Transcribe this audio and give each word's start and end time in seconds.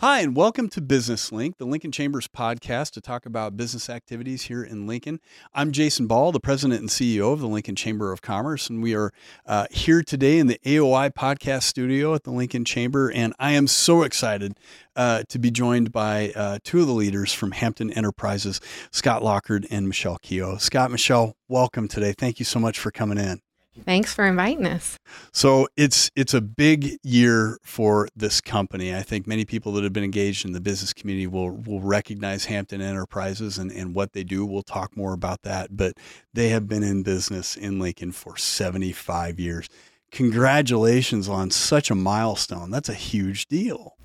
Hi, 0.00 0.20
and 0.20 0.36
welcome 0.36 0.68
to 0.68 0.80
Business 0.80 1.32
Link, 1.32 1.58
the 1.58 1.64
Lincoln 1.64 1.90
Chambers 1.90 2.28
podcast 2.28 2.92
to 2.92 3.00
talk 3.00 3.26
about 3.26 3.56
business 3.56 3.90
activities 3.90 4.42
here 4.42 4.62
in 4.62 4.86
Lincoln. 4.86 5.18
I'm 5.52 5.72
Jason 5.72 6.06
Ball, 6.06 6.30
the 6.30 6.38
president 6.38 6.78
and 6.78 6.88
CEO 6.88 7.32
of 7.32 7.40
the 7.40 7.48
Lincoln 7.48 7.74
Chamber 7.74 8.12
of 8.12 8.22
Commerce, 8.22 8.70
and 8.70 8.80
we 8.80 8.94
are 8.94 9.12
uh, 9.44 9.66
here 9.72 10.04
today 10.04 10.38
in 10.38 10.46
the 10.46 10.60
AOI 10.64 11.10
podcast 11.10 11.64
studio 11.64 12.14
at 12.14 12.22
the 12.22 12.30
Lincoln 12.30 12.64
Chamber. 12.64 13.10
And 13.10 13.34
I 13.40 13.50
am 13.54 13.66
so 13.66 14.04
excited 14.04 14.56
uh, 14.94 15.24
to 15.30 15.38
be 15.40 15.50
joined 15.50 15.90
by 15.90 16.30
uh, 16.36 16.60
two 16.62 16.80
of 16.80 16.86
the 16.86 16.92
leaders 16.92 17.32
from 17.32 17.50
Hampton 17.50 17.90
Enterprises, 17.90 18.60
Scott 18.92 19.24
Lockard 19.24 19.66
and 19.68 19.88
Michelle 19.88 20.18
Keogh. 20.22 20.58
Scott, 20.58 20.92
Michelle, 20.92 21.34
welcome 21.48 21.88
today. 21.88 22.14
Thank 22.16 22.38
you 22.38 22.44
so 22.44 22.60
much 22.60 22.78
for 22.78 22.92
coming 22.92 23.18
in. 23.18 23.40
Thanks 23.84 24.12
for 24.12 24.26
inviting 24.26 24.66
us. 24.66 24.98
So 25.32 25.68
it's 25.76 26.10
it's 26.14 26.34
a 26.34 26.40
big 26.40 26.98
year 27.02 27.58
for 27.62 28.08
this 28.14 28.40
company. 28.40 28.94
I 28.94 29.02
think 29.02 29.26
many 29.26 29.44
people 29.44 29.72
that 29.72 29.84
have 29.84 29.92
been 29.92 30.04
engaged 30.04 30.44
in 30.44 30.52
the 30.52 30.60
business 30.60 30.92
community 30.92 31.26
will 31.26 31.50
will 31.50 31.80
recognize 31.80 32.46
Hampton 32.46 32.80
Enterprises 32.80 33.58
and, 33.58 33.70
and 33.72 33.94
what 33.94 34.12
they 34.12 34.24
do. 34.24 34.44
We'll 34.44 34.62
talk 34.62 34.96
more 34.96 35.12
about 35.12 35.42
that. 35.42 35.76
But 35.76 35.94
they 36.34 36.50
have 36.50 36.68
been 36.68 36.82
in 36.82 37.02
business 37.02 37.56
in 37.56 37.78
Lincoln 37.78 38.12
for 38.12 38.36
75 38.36 39.40
years. 39.40 39.68
Congratulations 40.10 41.28
on 41.28 41.50
such 41.50 41.90
a 41.90 41.94
milestone. 41.94 42.70
That's 42.70 42.88
a 42.88 42.94
huge 42.94 43.46
deal. 43.46 43.96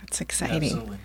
That's 0.00 0.20
exciting. 0.20 0.64
Absolutely. 0.64 0.98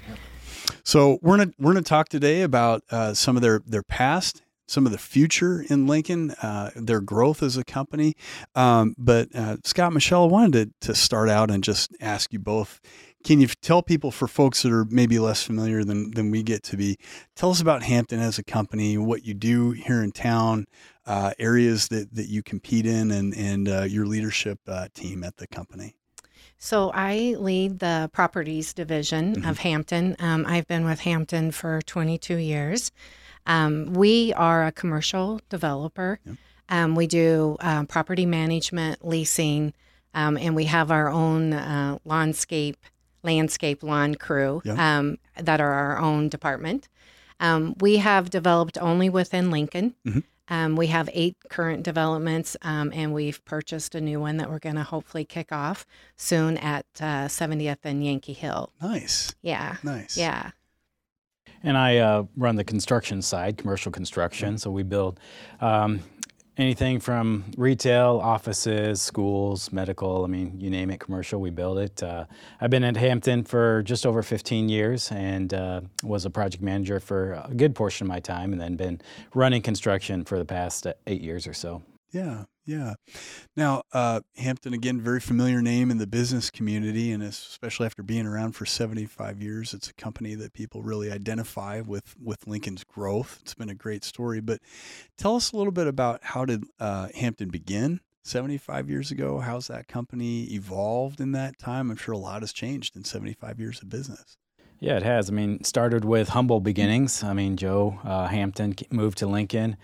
So 0.83 1.19
we're 1.21 1.37
gonna 1.37 1.51
we're 1.59 1.73
gonna 1.73 1.83
talk 1.83 2.09
today 2.09 2.41
about 2.41 2.83
uh, 2.91 3.13
some 3.13 3.35
of 3.35 3.41
their 3.41 3.61
their 3.65 3.83
past 3.83 4.41
some 4.67 4.85
of 4.85 4.91
the 4.91 4.97
future 4.97 5.65
in 5.69 5.87
Lincoln, 5.87 6.31
uh, 6.41 6.71
their 6.75 7.01
growth 7.01 7.43
as 7.43 7.57
a 7.57 7.63
company. 7.63 8.15
Um, 8.55 8.95
but 8.97 9.33
uh, 9.35 9.57
Scott, 9.63 9.93
Michelle, 9.93 10.23
I 10.23 10.27
wanted 10.27 10.81
to, 10.81 10.87
to 10.87 10.95
start 10.95 11.29
out 11.29 11.51
and 11.51 11.63
just 11.63 11.95
ask 11.99 12.31
you 12.33 12.39
both. 12.39 12.79
Can 13.23 13.39
you 13.39 13.47
tell 13.47 13.81
people, 13.81 14.11
for 14.11 14.27
folks 14.27 14.63
that 14.63 14.71
are 14.73 14.85
maybe 14.85 15.17
less 15.17 15.43
familiar 15.43 15.83
than, 15.85 16.11
than 16.11 16.29
we 16.29 16.43
get 16.43 16.61
to 16.63 16.77
be, 16.77 16.97
tell 17.35 17.51
us 17.51 17.61
about 17.61 17.83
Hampton 17.83 18.19
as 18.19 18.37
a 18.37 18.43
company, 18.43 18.97
what 18.97 19.23
you 19.23 19.33
do 19.33 19.71
here 19.71 20.03
in 20.03 20.11
town, 20.11 20.65
uh, 21.05 21.31
areas 21.39 21.87
that, 21.87 22.13
that 22.13 22.27
you 22.27 22.43
compete 22.43 22.85
in, 22.85 23.11
and, 23.11 23.33
and 23.33 23.69
uh, 23.69 23.83
your 23.83 24.05
leadership 24.05 24.59
uh, 24.67 24.87
team 24.93 25.23
at 25.23 25.37
the 25.37 25.47
company? 25.47 25.95
So 26.57 26.91
I 26.93 27.35
lead 27.39 27.79
the 27.79 28.09
properties 28.13 28.73
division 28.73 29.35
mm-hmm. 29.35 29.49
of 29.49 29.59
Hampton. 29.59 30.15
Um, 30.19 30.45
I've 30.45 30.67
been 30.67 30.85
with 30.85 31.01
Hampton 31.01 31.51
for 31.51 31.81
22 31.81 32.37
years. 32.37 32.91
Um, 33.45 33.93
we 33.93 34.33
are 34.33 34.65
a 34.65 34.71
commercial 34.71 35.41
developer. 35.49 36.19
Yep. 36.25 36.35
Um, 36.69 36.95
we 36.95 37.07
do 37.07 37.57
uh, 37.59 37.85
property 37.85 38.25
management, 38.25 39.05
leasing, 39.05 39.73
um, 40.13 40.37
and 40.37 40.55
we 40.55 40.65
have 40.65 40.91
our 40.91 41.09
own 41.09 41.53
uh, 41.53 41.97
landscape 42.05 42.77
landscape 43.23 43.83
lawn 43.83 44.15
crew 44.15 44.61
yep. 44.65 44.77
Um, 44.77 45.17
that 45.39 45.61
are 45.61 45.71
our 45.71 45.97
own 45.99 46.29
department. 46.29 46.89
Um, 47.39 47.75
we 47.79 47.97
have 47.97 48.29
developed 48.29 48.77
only 48.79 49.09
within 49.09 49.49
Lincoln. 49.49 49.95
Mm-hmm. 50.05 50.19
Um, 50.49 50.75
we 50.75 50.87
have 50.87 51.09
eight 51.13 51.37
current 51.49 51.83
developments, 51.83 52.57
um, 52.61 52.91
and 52.93 53.13
we've 53.13 53.43
purchased 53.45 53.95
a 53.95 54.01
new 54.01 54.19
one 54.19 54.37
that 54.37 54.49
we're 54.49 54.59
going 54.59 54.75
to 54.75 54.83
hopefully 54.83 55.23
kick 55.23 55.51
off 55.51 55.85
soon 56.17 56.57
at 56.57 56.85
uh, 56.99 57.27
70th 57.27 57.79
and 57.83 58.05
Yankee 58.05 58.33
Hill. 58.33 58.71
Nice. 58.81 59.33
Yeah. 59.41 59.77
Nice. 59.83 60.17
Yeah. 60.17 60.51
And 61.63 61.77
I 61.77 61.97
uh, 61.97 62.25
run 62.35 62.55
the 62.55 62.63
construction 62.63 63.21
side, 63.21 63.57
commercial 63.57 63.91
construction. 63.91 64.57
So 64.57 64.69
we 64.69 64.83
build 64.83 65.19
um, 65.61 66.01
anything 66.57 66.99
from 66.99 67.45
retail, 67.57 68.19
offices, 68.21 69.01
schools, 69.01 69.71
medical. 69.71 70.23
I 70.23 70.27
mean, 70.27 70.59
you 70.59 70.69
name 70.69 70.89
it, 70.91 70.99
commercial, 70.99 71.39
we 71.39 71.49
build 71.49 71.79
it. 71.79 72.03
Uh, 72.03 72.25
I've 72.61 72.69
been 72.69 72.83
at 72.83 72.97
Hampton 72.97 73.43
for 73.43 73.81
just 73.83 74.05
over 74.05 74.21
15 74.21 74.69
years 74.69 75.11
and 75.11 75.53
uh, 75.53 75.81
was 76.03 76.25
a 76.25 76.29
project 76.29 76.63
manager 76.63 76.99
for 76.99 77.33
a 77.49 77.53
good 77.55 77.75
portion 77.75 78.05
of 78.05 78.09
my 78.09 78.19
time, 78.19 78.51
and 78.51 78.61
then 78.61 78.75
been 78.75 79.01
running 79.33 79.61
construction 79.61 80.23
for 80.25 80.37
the 80.37 80.45
past 80.45 80.85
eight 81.07 81.21
years 81.21 81.47
or 81.47 81.53
so. 81.53 81.81
Yeah, 82.13 82.43
yeah. 82.63 82.93
Now, 83.57 83.81
uh, 83.91 84.21
Hampton, 84.37 84.73
again, 84.73 85.01
very 85.01 85.19
familiar 85.19 85.63
name 85.63 85.89
in 85.89 85.97
the 85.97 86.05
business 86.05 86.51
community, 86.51 87.11
and 87.11 87.23
especially 87.23 87.87
after 87.87 88.03
being 88.03 88.27
around 88.27 88.51
for 88.51 88.67
75 88.67 89.41
years, 89.41 89.73
it's 89.73 89.89
a 89.89 89.93
company 89.95 90.35
that 90.35 90.53
people 90.53 90.83
really 90.83 91.11
identify 91.11 91.81
with 91.81 92.15
with 92.23 92.45
Lincoln's 92.45 92.83
growth. 92.83 93.39
It's 93.41 93.55
been 93.55 93.69
a 93.69 93.75
great 93.75 94.03
story. 94.03 94.41
But 94.41 94.59
tell 95.17 95.35
us 95.35 95.51
a 95.51 95.57
little 95.57 95.71
bit 95.71 95.87
about 95.87 96.23
how 96.23 96.45
did 96.45 96.65
uh, 96.79 97.07
Hampton 97.15 97.49
begin 97.49 97.99
75 98.23 98.91
years 98.91 99.09
ago? 99.09 99.39
How's 99.39 99.67
that 99.67 99.87
company 99.87 100.43
evolved 100.43 101.19
in 101.19 101.31
that 101.31 101.57
time? 101.57 101.89
I'm 101.89 101.97
sure 101.97 102.13
a 102.13 102.19
lot 102.19 102.43
has 102.43 102.53
changed 102.53 102.95
in 102.95 103.03
75 103.03 103.59
years 103.59 103.81
of 103.81 103.89
business. 103.89 104.37
Yeah, 104.79 104.97
it 104.97 105.03
has. 105.03 105.29
I 105.29 105.33
mean, 105.33 105.63
started 105.63 106.05
with 106.05 106.29
humble 106.29 106.59
beginnings. 106.59 107.23
I 107.23 107.33
mean, 107.33 107.57
Joe 107.57 107.99
uh, 108.03 108.27
Hampton 108.27 108.75
moved 108.91 109.17
to 109.19 109.27
Lincoln 109.27 109.77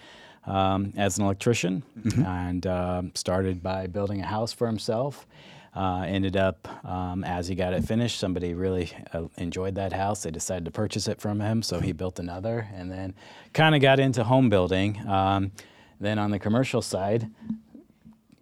um, 0.45 0.93
as 0.97 1.17
an 1.17 1.25
electrician 1.25 1.83
mm-hmm. 1.99 2.23
and 2.23 2.67
uh, 2.67 3.01
started 3.13 3.61
by 3.61 3.87
building 3.87 4.21
a 4.21 4.25
house 4.25 4.53
for 4.53 4.67
himself. 4.67 5.27
Uh, 5.75 6.01
ended 6.07 6.35
up, 6.35 6.67
um, 6.83 7.23
as 7.23 7.47
he 7.47 7.53
got 7.53 7.73
it 7.73 7.83
finished, 7.83 8.19
somebody 8.19 8.55
really 8.55 8.91
uh, 9.13 9.25
enjoyed 9.37 9.75
that 9.75 9.93
house. 9.93 10.23
They 10.23 10.31
decided 10.31 10.65
to 10.65 10.71
purchase 10.71 11.07
it 11.07 11.21
from 11.21 11.39
him, 11.39 11.61
so 11.61 11.79
he 11.79 11.91
built 11.91 12.17
another, 12.17 12.67
and 12.73 12.91
then 12.91 13.13
kind 13.53 13.75
of 13.75 13.81
got 13.81 13.99
into 13.99 14.23
home 14.23 14.49
building. 14.49 15.07
Um, 15.07 15.51
then 15.99 16.17
on 16.17 16.31
the 16.31 16.39
commercial 16.39 16.81
side, 16.81 17.29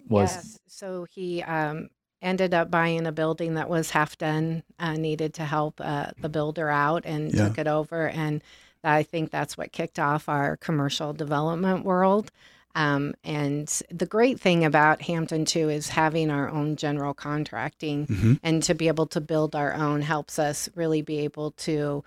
was 0.08 0.34
yes. 0.34 0.60
so 0.68 1.06
he 1.12 1.44
um, 1.44 1.90
ended 2.22 2.54
up 2.54 2.72
buying 2.72 3.06
a 3.06 3.12
building 3.12 3.56
that 3.56 3.68
was 3.68 3.90
half 3.90 4.18
done, 4.18 4.64
uh, 4.80 4.94
needed 4.94 5.34
to 5.36 5.44
help 5.44 5.82
uh, 5.84 6.12
the 6.22 6.30
builder 6.30 6.70
out, 6.70 7.04
and 7.06 7.34
yeah. 7.34 7.48
took 7.48 7.58
it 7.58 7.68
over 7.68 8.08
and 8.08 8.42
I 8.84 9.04
think 9.04 9.32
that's 9.32 9.58
what 9.58 9.72
kicked 9.72 10.00
off 10.00 10.30
our 10.30 10.58
commercial 10.58 11.14
development 11.14 11.86
world. 11.86 12.32
Um, 12.76 13.16
and 13.24 13.68
the 13.90 14.06
great 14.06 14.40
thing 14.40 14.64
about 14.64 15.02
Hampton 15.02 15.46
too 15.46 15.70
is 15.70 15.90
having 15.90 16.30
our 16.30 16.48
own 16.48 16.76
general 16.76 17.16
contracting 17.16 18.06
mm-hmm. 18.06 18.34
and 18.44 18.62
to 18.64 18.76
be 18.76 18.88
able 18.88 19.08
to 19.08 19.22
build 19.22 19.56
our 19.56 19.74
own 19.74 20.04
helps 20.04 20.38
us 20.38 20.70
really 20.76 21.02
be 21.02 21.20
able 21.20 21.52
to 21.52 22.04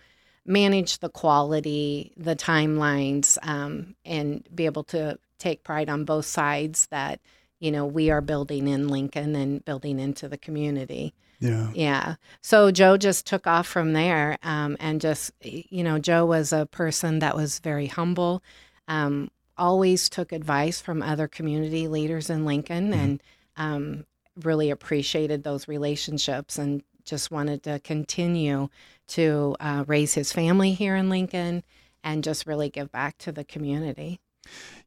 manage 0.47 0.98
the 0.98 1.09
quality, 1.09 2.12
the 2.16 2.36
timelines, 2.36 3.36
um, 3.42 3.97
and 4.04 4.47
be 4.54 4.66
able 4.66 4.84
to 4.84 5.19
take 5.38 5.64
pride 5.64 5.88
on 5.88 6.04
both 6.04 6.26
sides 6.26 6.86
that 6.92 7.20
you 7.59 7.72
know 7.72 7.84
we 7.84 8.10
are 8.10 8.20
building 8.20 8.69
in 8.69 8.88
Lincoln 8.88 9.34
and 9.34 9.64
building 9.64 9.98
into 9.98 10.28
the 10.28 10.38
community. 10.38 11.14
Yeah. 11.41 11.71
Yeah. 11.75 12.15
So 12.43 12.71
Joe 12.71 12.97
just 12.97 13.27
took 13.27 13.47
off 13.47 13.67
from 13.67 13.95
there 13.95 14.39
um, 14.43 14.77
and 14.78 15.01
just, 15.01 15.33
you 15.43 15.83
know, 15.83 15.99
Joe 15.99 16.27
was 16.27 16.53
a 16.53 16.67
person 16.67 17.19
that 17.21 17.34
was 17.34 17.59
very 17.61 17.87
humble, 17.87 18.43
um, 18.89 19.31
always 19.56 20.09
took 20.09 20.33
advice 20.33 20.81
from 20.81 21.03
other 21.03 21.27
community 21.27 21.89
leaders 21.89 22.31
in 22.31 22.45
Lincoln 22.45 22.91
mm-hmm. 22.91 23.01
and 23.01 23.23
um, 23.56 24.05
really 24.43 24.71
appreciated 24.71 25.43
those 25.43 25.67
relationships 25.67 26.59
and 26.59 26.83
just 27.05 27.31
wanted 27.31 27.62
to 27.62 27.81
continue 27.81 28.69
to 29.09 29.57
uh, 29.61 29.84
raise 29.87 30.15
his 30.15 30.33
family 30.33 30.72
here 30.72 30.95
in 30.95 31.09
Lincoln 31.09 31.62
and 32.05 32.22
just 32.22 32.47
really 32.47 32.69
give 32.69 32.93
back 32.93 33.19
to 33.19 33.33
the 33.33 33.45
community. 33.45 34.21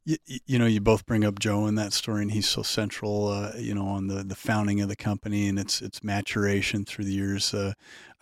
You, 0.04 0.16
you, 0.46 0.58
know, 0.58 0.66
you 0.66 0.80
both 0.80 1.06
bring 1.06 1.24
up 1.24 1.38
Joe 1.38 1.66
in 1.66 1.76
that 1.76 1.92
story, 1.94 2.22
and 2.22 2.30
he's 2.30 2.48
so 2.48 2.62
central. 2.62 3.28
Uh, 3.28 3.52
you 3.56 3.74
know, 3.74 3.86
on 3.86 4.08
the, 4.08 4.22
the 4.22 4.34
founding 4.34 4.80
of 4.80 4.88
the 4.88 4.96
company 4.96 5.48
and 5.48 5.58
its 5.58 5.80
its 5.80 6.04
maturation 6.04 6.84
through 6.84 7.06
the 7.06 7.12
years. 7.12 7.54
Uh, 7.54 7.72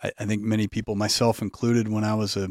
I, 0.01 0.11
I, 0.19 0.25
think 0.25 0.43
many 0.43 0.67
people, 0.67 0.95
myself 0.95 1.41
included, 1.41 1.89
when 1.89 2.05
I 2.05 2.15
was 2.15 2.37
a, 2.37 2.49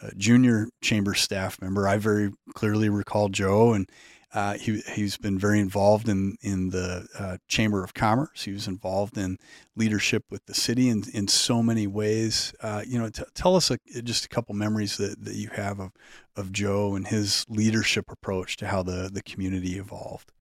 a, 0.00 0.14
junior 0.14 0.68
chamber 0.80 1.14
staff 1.14 1.60
member, 1.60 1.86
I 1.86 1.98
very 1.98 2.32
clearly 2.54 2.88
recall 2.88 3.28
Joe, 3.28 3.74
and 3.74 3.90
uh, 4.34 4.54
he 4.54 4.80
he's 4.94 5.16
been 5.16 5.38
very 5.38 5.60
involved 5.60 6.08
in 6.08 6.36
in 6.40 6.70
the 6.70 7.06
uh, 7.18 7.36
Chamber 7.48 7.84
of 7.84 7.92
Commerce. 7.92 8.44
He 8.44 8.52
was 8.52 8.66
involved 8.66 9.18
in 9.18 9.38
leadership 9.76 10.24
with 10.30 10.46
the 10.46 10.54
city 10.54 10.88
in 10.88 11.04
in 11.12 11.28
so 11.28 11.62
many 11.62 11.86
ways. 11.86 12.54
Uh, 12.60 12.82
you 12.86 12.98
know, 12.98 13.10
t- 13.10 13.24
tell 13.34 13.56
us 13.56 13.70
a, 13.70 13.78
just 14.02 14.24
a 14.24 14.28
couple 14.28 14.54
memories 14.54 14.96
that, 14.96 15.22
that 15.24 15.34
you 15.34 15.50
have 15.50 15.80
of 15.80 15.92
of 16.34 16.50
Joe 16.50 16.94
and 16.94 17.06
his 17.06 17.44
leadership 17.48 18.10
approach 18.10 18.56
to 18.58 18.66
how 18.68 18.82
the 18.82 19.10
the 19.12 19.22
community 19.22 19.78
evolved. 19.78 20.32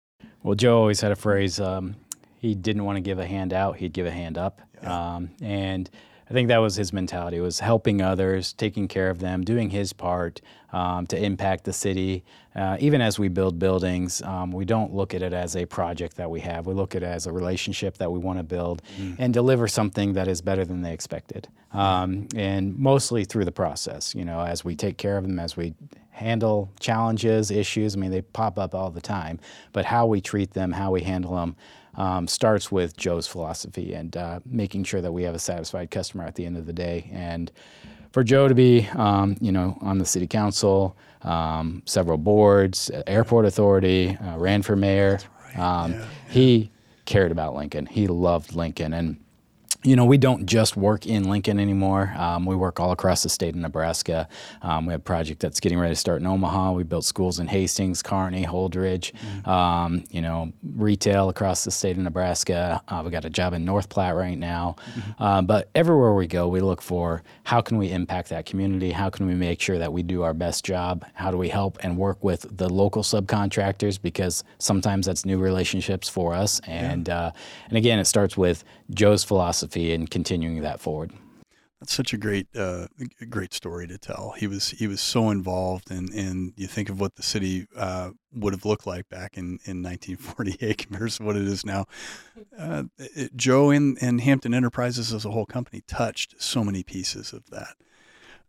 Well, 0.41 0.55
Joe 0.55 0.77
always 0.77 1.01
had 1.01 1.11
a 1.11 1.15
phrase. 1.17 1.59
Um, 1.59 1.95
he 2.38 2.55
didn't 2.55 2.85
want 2.85 2.95
to 2.95 3.01
give 3.01 3.19
a 3.19 3.27
hand 3.27 3.53
out; 3.53 3.77
he'd 3.77 3.93
give 3.93 4.05
a 4.05 4.11
hand 4.11 4.38
up. 4.38 4.61
Yeah. 4.81 5.15
Um, 5.15 5.31
and 5.41 5.89
I 6.31 6.33
think 6.33 6.48
that 6.48 6.60
was 6.60 6.78
his 6.78 6.94
mentality: 6.94 7.42
was 7.42 7.60
helping 7.60 8.01
others, 8.01 8.54
taking 8.54 8.88
care 8.88 9.10
of 9.10 9.19
them, 9.19 9.44
doing 9.44 9.69
his 9.69 9.92
part 9.92 10.39
um, 10.72 11.06
to 11.07 11.22
impact 11.22 11.66
the 11.66 11.74
city. 11.74 12.24
Uh, 12.56 12.78
even 12.80 13.01
as 13.01 13.19
we 13.19 13.28
build 13.28 13.60
buildings, 13.60 14.22
um, 14.22 14.54
we 14.54 14.63
don't 14.63 14.94
look 14.94 15.13
at 15.13 15.22
it 15.22 15.33
as 15.33 15.57
a 15.57 15.66
project 15.66 16.16
that 16.16 16.31
we 16.31 16.39
have. 16.39 16.68
We 16.68 16.74
look 16.74 16.95
at 16.95 17.04
it 17.04 17.07
as 17.07 17.28
a 17.28 17.33
relationship 17.33 17.98
that 17.98 18.10
we 18.13 18.18
want 18.18 18.39
to 18.39 18.44
build 18.44 18.81
mm. 18.98 19.18
and 19.19 19.33
deliver 19.33 19.68
something 19.68 20.13
that 20.13 20.30
is 20.30 20.42
better 20.42 20.63
than 20.63 20.81
they 20.83 20.94
expected. 20.94 21.50
Um, 21.74 22.30
and 22.34 22.80
mostly 22.80 23.25
through 23.25 23.44
the 23.44 23.51
process, 23.51 24.16
you 24.16 24.24
know, 24.24 24.39
as 24.39 24.63
we 24.63 24.74
take 24.74 24.98
care 24.98 25.18
of 25.18 25.27
them, 25.27 25.38
as 25.38 25.57
we 25.57 25.74
handle 26.12 26.72
challenges, 26.80 27.51
issues. 27.51 27.95
I 27.95 28.00
mean, 28.00 28.12
they 28.12 28.22
pop 28.22 28.57
up 28.57 28.74
all 28.74 28.89
the 28.89 29.01
time, 29.01 29.39
but 29.74 29.84
how 29.86 30.06
we 30.06 30.22
treat 30.22 30.54
them, 30.54 30.72
how 30.72 30.92
we 30.92 31.01
handle 31.01 31.36
them, 31.36 31.57
um, 31.95 32.27
starts 32.27 32.71
with 32.71 32.95
Joe's 32.97 33.27
philosophy 33.27 33.93
and 33.93 34.15
uh, 34.15 34.39
making 34.45 34.83
sure 34.83 35.01
that 35.01 35.11
we 35.11 35.23
have 35.23 35.35
a 35.35 35.39
satisfied 35.39 35.91
customer 35.91 36.23
at 36.25 36.35
the 36.35 36.45
end 36.45 36.57
of 36.57 36.65
the 36.65 36.73
day. 36.73 37.09
And 37.11 37.51
for 38.11 38.23
Joe 38.23 38.47
to 38.47 38.55
be, 38.55 38.88
um, 38.95 39.38
you 39.39 39.51
know, 39.51 39.77
on 39.81 39.97
the 39.97 40.05
city 40.05 40.27
council, 40.27 40.97
um, 41.21 41.81
several 41.85 42.17
boards, 42.17 42.91
airport 43.07 43.45
authority, 43.45 44.17
uh, 44.17 44.38
ran 44.38 44.61
for 44.61 44.75
mayor. 44.75 45.19
Right. 45.45 45.59
Um, 45.59 45.93
yeah. 45.93 46.05
He 46.29 46.71
cared 47.05 47.31
about 47.31 47.55
Lincoln. 47.55 47.85
He 47.85 48.07
loved 48.07 48.55
Lincoln, 48.55 48.93
and 48.93 49.17
you 49.83 49.95
know, 49.95 50.06
we 50.06 50.18
don't 50.18 50.45
just 50.45 50.78
work 50.78 51.07
in 51.07 51.30
Lincoln 51.30 51.60
anymore. 51.60 52.13
Um, 52.16 52.45
we 52.45 52.56
work 52.56 52.80
all 52.80 52.92
across 52.92 53.24
the 53.24 53.30
state 53.30 53.56
of 53.56 53.62
Nebraska. 53.62 54.28
Um, 54.62 54.86
we 54.86 54.92
have 54.92 55.01
a 55.01 55.04
project 55.04 55.39
that's 55.39 55.60
getting 55.60 55.80
ready 55.80 55.94
to 55.94 56.00
start 56.00 56.22
in 56.22 56.28
Omaha. 56.28 56.74
We 56.74 56.83
built 56.83 57.04
schools 57.04 57.39
in 57.39 57.48
Hastings, 57.48 58.04
Kearney, 58.04 58.45
Holdrege, 58.45 59.12
mm-hmm. 59.13 59.50
um, 59.50 60.04
you 60.12 60.22
know, 60.22 60.54
retail 60.75 61.30
across 61.30 61.63
the 61.63 61.72
state 61.72 61.98
of 61.98 62.04
Nebraska. 62.04 62.81
Uh, 62.88 63.01
we 63.04 63.10
got 63.10 63.25
a 63.25 63.30
job 63.30 63.54
in 63.54 63.66
North 63.66 63.89
Platte 63.89 64.16
right 64.16 64.38
now. 64.38 64.75
Mm-hmm. 64.94 65.24
Uh, 65.24 65.42
but 65.42 65.69
everywhere 65.74 66.13
we 66.13 66.27
go, 66.27 66.48
we 66.48 66.60
look 66.60 66.81
for 66.81 67.24
how 67.44 67.62
can 67.62 67.77
we 67.77 67.92
impact 67.92 68.30
that 68.30 68.45
community? 68.45 68.92
How 68.92 69.10
can 69.10 69.25
we 69.25 69.34
make 69.34 69.62
sure 69.62 69.80
that 69.80 69.92
we 69.92 70.04
do 70.04 70.22
our 70.22 70.36
best 70.36 70.63
job? 70.63 71.06
How 71.16 71.31
do 71.31 71.38
we 71.38 71.50
help 71.50 71.80
and 71.81 71.98
work 71.98 72.24
with 72.24 72.45
the 72.56 72.69
local 72.69 73.01
subcontractors? 73.01 74.00
Because 74.00 74.44
sometimes 74.60 75.07
that's 75.07 75.25
new 75.25 75.39
relationships 75.39 76.07
for 76.07 76.36
us. 76.36 76.62
And, 76.68 77.07
yeah. 77.07 77.18
uh, 77.18 77.31
and 77.69 77.77
again, 77.77 77.98
it 77.98 78.06
starts 78.06 78.38
with 78.38 78.63
Joe's 78.92 79.24
philosophy 79.24 79.70
and 79.75 80.09
continuing 80.09 80.62
that 80.62 80.79
forward. 80.79 81.12
That's 81.79 81.94
such 81.94 82.13
a 82.13 82.18
great, 82.18 82.47
uh, 82.56 82.85
great 83.27 83.56
story 83.56 83.88
to 83.88 83.97
tell. 83.97 84.35
He 84.38 84.45
was 84.45 84.69
he 84.69 84.85
was 84.85 85.01
so 85.01 85.31
involved, 85.31 85.89
and 85.89 86.09
and 86.13 86.53
you 86.56 86.68
think 86.68 86.89
of 86.89 87.00
what 87.00 87.15
the 87.15 87.23
city 87.23 87.65
uh, 87.75 88.12
would 88.33 88.53
have 88.53 88.65
looked 88.65 88.85
like 88.85 89.09
back 89.09 89.35
in, 89.35 89.57
in 89.65 89.81
1948 89.81 90.77
compared 90.88 91.09
to 91.09 91.23
what 91.23 91.35
it 91.35 91.47
is 91.47 91.65
now. 91.65 91.85
Uh, 92.56 92.83
it, 93.00 93.35
Joe 93.35 93.71
and, 93.71 93.97
and 94.00 94.21
Hampton 94.21 94.53
Enterprises 94.53 95.12
as 95.12 95.25
a 95.25 95.31
whole 95.31 95.47
company 95.47 95.81
touched 95.88 96.35
so 96.39 96.63
many 96.63 96.83
pieces 96.83 97.33
of 97.33 97.50
that. 97.50 97.75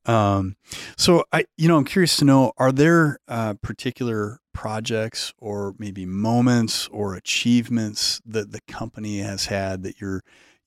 Um, 0.05 0.57
so 0.99 1.25
I, 1.33 1.47
you 1.57 1.69
know, 1.69 1.79
I'm 1.79 1.87
curious 1.87 2.19
to 2.19 2.27
know: 2.27 2.53
Are 2.59 2.71
there 2.71 3.19
uh, 3.29 3.55
particular 3.63 4.41
projects, 4.53 5.33
or 5.39 5.75
maybe 5.79 6.05
moments, 6.05 6.87
or 6.89 7.15
achievements 7.15 8.21
that 8.27 8.53
the 8.53 8.61
company 8.69 9.21
has 9.21 9.47
had 9.47 9.83
that 9.85 10.01
you're, 10.01 10.23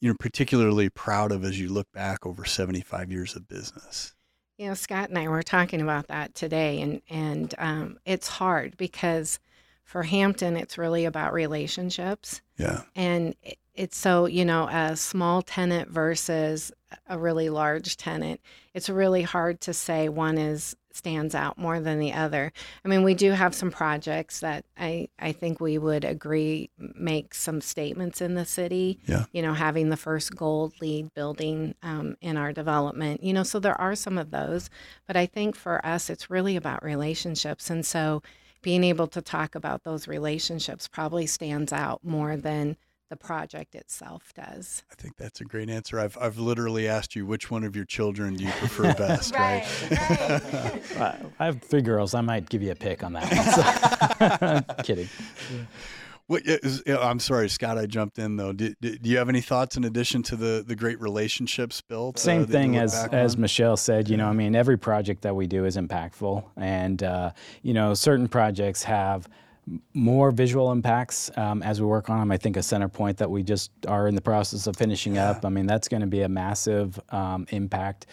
you 0.05 0.11
know, 0.11 0.17
particularly 0.19 0.87
proud 0.87 1.31
of 1.31 1.43
as 1.43 1.59
you 1.59 1.67
look 1.67 1.91
back 1.91 2.27
over 2.27 2.45
75 2.45 3.11
years 3.11 3.35
of 3.35 3.47
business? 3.47 4.13
You 4.55 4.67
know, 4.67 4.75
Scott 4.75 5.09
and 5.09 5.17
I 5.17 5.27
were 5.27 5.41
talking 5.41 5.81
about 5.81 6.09
that 6.09 6.35
today, 6.35 6.79
and 6.79 7.01
and 7.09 7.55
um, 7.57 7.97
it's 8.05 8.27
hard 8.27 8.77
because 8.77 9.39
for 9.83 10.03
Hampton, 10.03 10.57
it's 10.57 10.77
really 10.77 11.05
about 11.05 11.33
relationships. 11.33 12.41
Yeah. 12.55 12.83
And 12.95 13.33
it's 13.73 13.97
so 13.97 14.27
you 14.27 14.45
know 14.45 14.67
a 14.67 14.95
small 14.95 15.41
tenant 15.41 15.89
versus 15.89 16.71
a 17.07 17.17
really 17.17 17.49
large 17.49 17.97
tenant 17.97 18.39
it's 18.73 18.89
really 18.89 19.23
hard 19.23 19.59
to 19.59 19.73
say 19.73 20.07
one 20.07 20.37
is 20.37 20.77
stands 20.95 21.35
out 21.35 21.57
more 21.57 21.79
than 21.79 21.99
the 21.99 22.13
other. 22.13 22.51
I 22.83 22.87
mean 22.87 23.03
we 23.03 23.13
do 23.13 23.31
have 23.31 23.53
some 23.53 23.71
projects 23.71 24.39
that 24.39 24.65
i 24.77 25.07
i 25.19 25.31
think 25.31 25.59
we 25.59 25.77
would 25.77 26.03
agree 26.03 26.69
make 26.77 27.33
some 27.33 27.61
statements 27.61 28.21
in 28.21 28.35
the 28.35 28.45
city. 28.45 28.99
Yeah. 29.05 29.25
You 29.31 29.41
know 29.41 29.53
having 29.53 29.89
the 29.89 29.97
first 29.97 30.35
gold 30.35 30.73
LEED 30.81 31.13
building 31.13 31.75
um, 31.83 32.17
in 32.21 32.37
our 32.37 32.53
development 32.53 33.23
you 33.23 33.33
know 33.33 33.43
so 33.43 33.59
there 33.59 33.79
are 33.79 33.95
some 33.95 34.17
of 34.17 34.31
those. 34.31 34.69
But 35.07 35.17
i 35.17 35.25
think 35.25 35.55
for 35.55 35.85
us 35.85 36.09
it's 36.09 36.29
really 36.29 36.55
about 36.55 36.83
relationships. 36.83 37.69
And 37.69 37.85
so 37.85 38.21
being 38.61 38.83
able 38.83 39.05
to 39.07 39.21
talk 39.21 39.53
about 39.53 39.83
those 39.83 40.07
relationships 40.07 40.87
probably 40.87 41.27
stands 41.27 41.71
out 41.71 42.03
more 42.03 42.35
than 42.35 42.77
the 43.09 43.15
project 43.15 43.75
itself 43.75 44.33
does. 44.33 44.83
I 44.91 44.95
think 44.95 45.17
that's 45.17 45.41
a 45.41 45.45
great 45.45 45.69
answer. 45.69 45.99
I've, 45.99 46.17
I've 46.19 46.37
literally 46.37 46.87
asked 46.87 47.15
you 47.15 47.25
which 47.25 47.51
one 47.51 47.63
of 47.63 47.75
your 47.75 47.85
children 47.85 48.35
do 48.35 48.45
you 48.45 48.51
prefer 48.51 48.93
best, 48.97 49.35
right? 49.35 49.65
right? 49.91 50.97
right. 50.97 51.19
I 51.39 51.45
have 51.45 51.61
three 51.61 51.81
girls. 51.81 52.13
I 52.13 52.21
might 52.21 52.49
give 52.49 52.63
you 52.63 52.71
a 52.71 52.75
pick 52.75 53.03
on 53.03 53.13
that. 53.13 54.65
So. 54.67 54.75
Kidding. 54.83 55.09
Yeah. 55.51 55.65
What, 56.27 56.41
I'm 56.87 57.19
sorry, 57.19 57.49
Scott. 57.49 57.77
I 57.77 57.85
jumped 57.85 58.17
in 58.17 58.35
though. 58.35 58.51
Do, 58.51 58.73
do, 58.81 58.97
you 59.03 59.17
have 59.17 59.29
any 59.29 59.41
thoughts 59.41 59.77
in 59.77 59.83
addition 59.83 60.23
to 60.23 60.35
the 60.35 60.63
the 60.65 60.75
great 60.75 60.99
relationships 60.99 61.81
built? 61.81 62.17
Same 62.17 62.43
uh, 62.43 62.45
thing 62.47 62.77
as 62.77 62.95
as 63.11 63.37
Michelle 63.37 63.77
said. 63.77 64.09
You 64.09 64.17
know, 64.17 64.27
I 64.27 64.33
mean, 64.33 64.55
every 64.55 64.77
project 64.77 65.21
that 65.21 65.35
we 65.35 65.45
do 65.45 65.65
is 65.65 65.77
impactful, 65.77 66.43
and 66.57 67.03
uh, 67.03 67.29
you 67.61 67.75
know, 67.75 67.93
certain 67.93 68.27
projects 68.27 68.81
have 68.81 69.27
more 69.93 70.31
visual 70.31 70.71
impacts 70.71 71.31
um, 71.37 71.63
as 71.63 71.81
we 71.81 71.87
work 71.87 72.09
on 72.09 72.19
them. 72.19 72.31
I 72.31 72.37
think 72.37 72.55
a 72.55 72.59
CenterPointe 72.59 73.17
that 73.17 73.31
we 73.31 73.41
just 73.43 73.71
are 73.87 74.07
in 74.07 74.15
the 74.15 74.21
process 74.21 74.67
of 74.67 74.75
finishing 74.75 75.15
yeah. 75.15 75.31
up. 75.31 75.45
I 75.45 75.49
mean, 75.49 75.65
that's 75.65 75.87
going 75.87 76.01
to 76.01 76.07
be 76.07 76.21
a 76.21 76.29
massive 76.29 76.99
um, 77.09 77.47
impact 77.49 78.05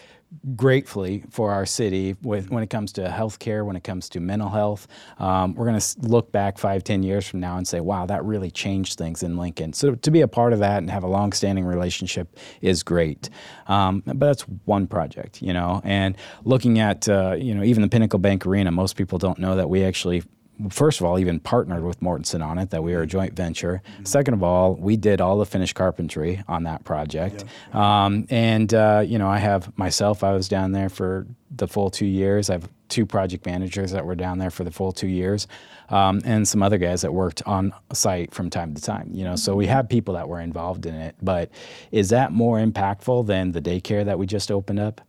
gratefully 0.56 1.22
for 1.28 1.52
our 1.52 1.66
city 1.66 2.16
with, 2.22 2.50
when 2.50 2.62
it 2.62 2.70
comes 2.70 2.90
to 2.90 3.02
healthcare, 3.02 3.66
when 3.66 3.76
it 3.76 3.84
comes 3.84 4.08
to 4.08 4.18
mental 4.18 4.48
health. 4.48 4.88
Um, 5.18 5.54
we're 5.54 5.66
going 5.66 5.78
to 5.78 6.00
look 6.00 6.32
back 6.32 6.56
five, 6.56 6.84
ten 6.84 7.02
years 7.02 7.28
from 7.28 7.40
now 7.40 7.58
and 7.58 7.68
say, 7.68 7.80
wow, 7.80 8.06
that 8.06 8.24
really 8.24 8.50
changed 8.50 8.96
things 8.96 9.22
in 9.22 9.36
Lincoln. 9.36 9.74
So 9.74 9.94
to 9.94 10.10
be 10.10 10.22
a 10.22 10.28
part 10.28 10.54
of 10.54 10.60
that 10.60 10.78
and 10.78 10.90
have 10.90 11.04
a 11.04 11.06
long-standing 11.06 11.66
relationship 11.66 12.38
is 12.62 12.82
great. 12.82 13.28
Um, 13.66 14.02
but 14.06 14.20
that's 14.20 14.42
one 14.64 14.86
project, 14.86 15.42
you 15.42 15.52
know. 15.52 15.82
And 15.84 16.16
looking 16.44 16.78
at, 16.78 17.06
uh, 17.10 17.36
you 17.38 17.54
know, 17.54 17.62
even 17.62 17.82
the 17.82 17.88
Pinnacle 17.88 18.18
Bank 18.18 18.46
Arena, 18.46 18.70
most 18.70 18.96
people 18.96 19.18
don't 19.18 19.38
know 19.38 19.56
that 19.56 19.68
we 19.68 19.84
actually 19.84 20.22
first 20.70 21.00
of 21.00 21.06
all, 21.06 21.18
even 21.18 21.40
partnered 21.40 21.84
with 21.84 22.00
Mortenson 22.00 22.44
on 22.44 22.58
it, 22.58 22.70
that 22.70 22.82
we 22.82 22.94
were 22.94 23.02
a 23.02 23.06
joint 23.06 23.34
venture. 23.34 23.82
Mm-hmm. 23.94 24.04
Second 24.04 24.34
of 24.34 24.42
all, 24.42 24.74
we 24.74 24.96
did 24.96 25.20
all 25.20 25.38
the 25.38 25.46
finished 25.46 25.74
carpentry 25.74 26.42
on 26.48 26.64
that 26.64 26.84
project. 26.84 27.44
Yeah. 27.72 28.04
Um, 28.04 28.26
and, 28.30 28.72
uh, 28.72 29.02
you 29.06 29.18
know, 29.18 29.28
I 29.28 29.38
have 29.38 29.76
myself, 29.76 30.22
I 30.22 30.32
was 30.32 30.48
down 30.48 30.72
there 30.72 30.88
for 30.88 31.26
the 31.50 31.66
full 31.66 31.90
two 31.90 32.06
years. 32.06 32.50
I 32.50 32.54
have 32.54 32.68
two 32.88 33.06
project 33.06 33.46
managers 33.46 33.92
that 33.92 34.04
were 34.04 34.14
down 34.14 34.38
there 34.38 34.50
for 34.50 34.64
the 34.64 34.70
full 34.70 34.92
two 34.92 35.08
years, 35.08 35.46
um, 35.88 36.20
and 36.24 36.46
some 36.46 36.62
other 36.62 36.78
guys 36.78 37.00
that 37.02 37.12
worked 37.12 37.42
on 37.46 37.72
site 37.92 38.34
from 38.34 38.50
time 38.50 38.74
to 38.74 38.82
time. 38.82 39.08
You 39.12 39.24
know, 39.24 39.36
so 39.36 39.54
we 39.54 39.64
mm-hmm. 39.64 39.72
have 39.72 39.88
people 39.88 40.14
that 40.14 40.28
were 40.28 40.40
involved 40.40 40.86
in 40.86 40.94
it. 40.94 41.16
But 41.22 41.50
is 41.90 42.10
that 42.10 42.32
more 42.32 42.58
impactful 42.58 43.26
than 43.26 43.52
the 43.52 43.62
daycare 43.62 44.04
that 44.04 44.18
we 44.18 44.26
just 44.26 44.50
opened 44.50 44.80
up? 44.80 45.00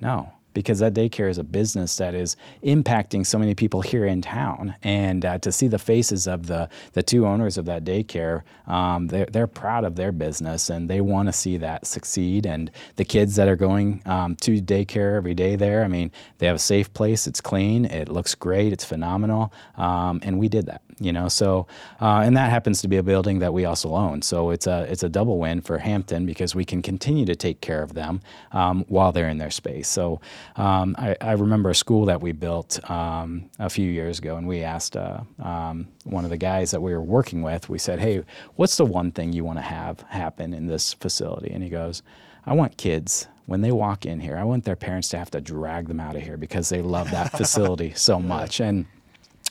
No 0.00 0.32
because 0.54 0.78
that 0.80 0.94
daycare 0.94 1.28
is 1.28 1.38
a 1.38 1.44
business 1.44 1.96
that 1.96 2.14
is 2.14 2.36
impacting 2.62 3.24
so 3.26 3.38
many 3.38 3.54
people 3.54 3.80
here 3.80 4.06
in 4.06 4.22
town. 4.22 4.74
And 4.82 5.24
uh, 5.24 5.38
to 5.38 5.52
see 5.52 5.68
the 5.68 5.78
faces 5.78 6.26
of 6.26 6.46
the, 6.46 6.68
the 6.92 7.02
two 7.02 7.26
owners 7.26 7.58
of 7.58 7.64
that 7.66 7.84
daycare, 7.84 8.42
um, 8.66 9.08
they're, 9.08 9.26
they're 9.26 9.46
proud 9.46 9.84
of 9.84 9.96
their 9.96 10.12
business 10.12 10.70
and 10.70 10.88
they 10.88 11.00
want 11.00 11.28
to 11.28 11.32
see 11.32 11.56
that 11.58 11.86
succeed. 11.86 12.46
And 12.46 12.70
the 12.96 13.04
kids 13.04 13.36
that 13.36 13.48
are 13.48 13.56
going 13.56 14.02
um, 14.06 14.36
to 14.36 14.60
daycare 14.60 15.16
every 15.16 15.34
day 15.34 15.56
there, 15.56 15.84
I 15.84 15.88
mean, 15.88 16.10
they 16.38 16.46
have 16.46 16.56
a 16.56 16.60
safe 16.60 16.92
place, 16.92 17.26
it's 17.26 17.40
clean, 17.40 17.84
it 17.84 18.08
looks 18.08 18.34
great, 18.34 18.72
it's 18.72 18.84
phenomenal. 18.84 19.52
Um, 19.76 20.20
and 20.22 20.38
we 20.38 20.48
did 20.48 20.66
that, 20.66 20.82
you 20.98 21.12
know. 21.12 21.28
So, 21.28 21.66
uh, 22.00 22.22
and 22.24 22.36
that 22.36 22.50
happens 22.50 22.80
to 22.82 22.88
be 22.88 22.96
a 22.96 23.02
building 23.02 23.38
that 23.40 23.52
we 23.52 23.64
also 23.64 23.94
own. 23.94 24.22
So 24.22 24.50
it's 24.50 24.66
a, 24.66 24.82
it's 24.90 25.02
a 25.02 25.08
double 25.08 25.38
win 25.38 25.60
for 25.60 25.78
Hampton 25.78 26.26
because 26.26 26.54
we 26.54 26.64
can 26.64 26.82
continue 26.82 27.24
to 27.26 27.34
take 27.34 27.60
care 27.60 27.82
of 27.82 27.94
them 27.94 28.20
um, 28.52 28.84
while 28.88 29.12
they're 29.12 29.28
in 29.28 29.38
their 29.38 29.50
space. 29.50 29.88
So, 29.88 30.20
um, 30.56 30.94
I, 30.98 31.16
I, 31.20 31.32
remember 31.32 31.70
a 31.70 31.74
school 31.74 32.06
that 32.06 32.20
we 32.20 32.32
built 32.32 32.78
um, 32.90 33.50
a 33.58 33.68
few 33.68 33.90
years 33.90 34.18
ago, 34.18 34.36
and 34.36 34.46
we 34.46 34.62
asked 34.62 34.96
uh, 34.96 35.20
um, 35.42 35.88
one 36.04 36.24
of 36.24 36.30
the 36.30 36.36
guys 36.36 36.70
that 36.70 36.80
we 36.80 36.92
were 36.92 37.02
working 37.02 37.42
with, 37.42 37.68
we 37.68 37.78
said, 37.78 37.98
Hey, 37.98 38.22
what's 38.56 38.76
the 38.76 38.84
one 38.84 39.10
thing 39.10 39.32
you 39.32 39.44
want 39.44 39.58
to 39.58 39.62
have 39.62 40.00
happen 40.02 40.52
in 40.54 40.66
this 40.66 40.94
facility? 40.94 41.50
And 41.52 41.62
he 41.62 41.70
goes, 41.70 42.02
I 42.44 42.54
want 42.54 42.76
kids. 42.76 43.28
When 43.46 43.60
they 43.60 43.72
walk 43.72 44.06
in 44.06 44.20
here, 44.20 44.36
I 44.36 44.44
want 44.44 44.64
their 44.64 44.76
parents 44.76 45.08
to 45.10 45.18
have 45.18 45.30
to 45.32 45.40
drag 45.40 45.88
them 45.88 46.00
out 46.00 46.16
of 46.16 46.22
here 46.22 46.36
because 46.36 46.68
they 46.68 46.80
love 46.80 47.10
that 47.10 47.32
facility 47.32 47.92
so 47.94 48.20
much. 48.20 48.60
And 48.60 48.86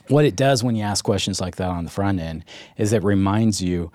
what 0.08 0.26
it 0.26 0.36
does 0.36 0.64
when 0.64 0.76
you 0.76 0.84
ask 0.84 1.04
questions 1.04 1.40
like 1.42 1.58
that 1.58 1.70
on 1.70 1.84
the 1.84 1.92
front 1.92 2.20
end 2.20 2.46
is 2.78 2.94
it 2.94 3.04
reminds 3.04 3.62
you 3.62 3.92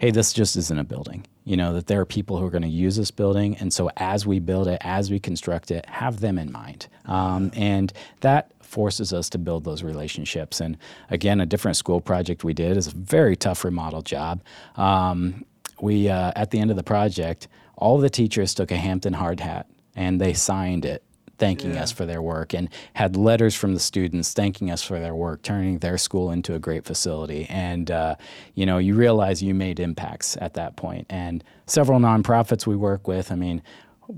hey, 0.00 0.10
this 0.10 0.32
just 0.32 0.56
isn't 0.56 0.78
a 0.78 0.84
building. 0.84 1.26
You 1.44 1.58
know, 1.58 1.74
that 1.74 1.86
there 1.86 2.00
are 2.00 2.06
people 2.06 2.38
who 2.38 2.46
are 2.46 2.50
going 2.50 2.62
to 2.62 2.68
use 2.68 2.96
this 2.96 3.10
building. 3.10 3.56
And 3.58 3.72
so 3.72 3.90
as 3.98 4.26
we 4.26 4.38
build 4.38 4.66
it, 4.66 4.78
as 4.80 5.10
we 5.10 5.20
construct 5.20 5.70
it, 5.70 5.84
have 5.86 6.20
them 6.20 6.38
in 6.38 6.50
mind. 6.50 6.88
Um, 7.04 7.50
and 7.54 7.92
that 8.20 8.50
forces 8.62 9.12
us 9.12 9.28
to 9.30 9.38
build 9.38 9.64
those 9.64 9.82
relationships. 9.82 10.60
And 10.60 10.78
again, 11.10 11.38
a 11.38 11.46
different 11.46 11.76
school 11.76 12.00
project 12.00 12.44
we 12.44 12.54
did 12.54 12.78
is 12.78 12.86
a 12.86 12.92
very 12.92 13.36
tough 13.36 13.62
remodel 13.62 14.00
job. 14.00 14.42
Um, 14.76 15.44
we, 15.82 16.08
uh, 16.08 16.32
at 16.34 16.50
the 16.50 16.60
end 16.60 16.70
of 16.70 16.78
the 16.78 16.82
project, 16.82 17.48
all 17.76 17.98
the 17.98 18.10
teachers 18.10 18.54
took 18.54 18.70
a 18.70 18.76
Hampton 18.76 19.12
hard 19.12 19.40
hat 19.40 19.66
and 19.94 20.18
they 20.18 20.32
signed 20.32 20.86
it 20.86 21.02
thanking 21.40 21.74
yeah. 21.74 21.82
us 21.82 21.90
for 21.90 22.06
their 22.06 22.22
work 22.22 22.54
and 22.54 22.68
had 22.94 23.16
letters 23.16 23.56
from 23.56 23.74
the 23.74 23.80
students 23.80 24.32
thanking 24.32 24.70
us 24.70 24.82
for 24.82 25.00
their 25.00 25.14
work, 25.14 25.42
turning 25.42 25.78
their 25.78 25.98
school 25.98 26.30
into 26.30 26.54
a 26.54 26.60
great 26.60 26.84
facility. 26.84 27.46
And, 27.48 27.90
uh, 27.90 28.14
you 28.54 28.66
know, 28.66 28.78
you 28.78 28.94
realize 28.94 29.42
you 29.42 29.54
made 29.54 29.80
impacts 29.80 30.36
at 30.40 30.54
that 30.54 30.76
point. 30.76 31.06
And 31.10 31.42
several 31.66 31.98
nonprofits 31.98 32.66
we 32.66 32.76
work 32.76 33.08
with, 33.08 33.32
I 33.32 33.34
mean, 33.34 33.62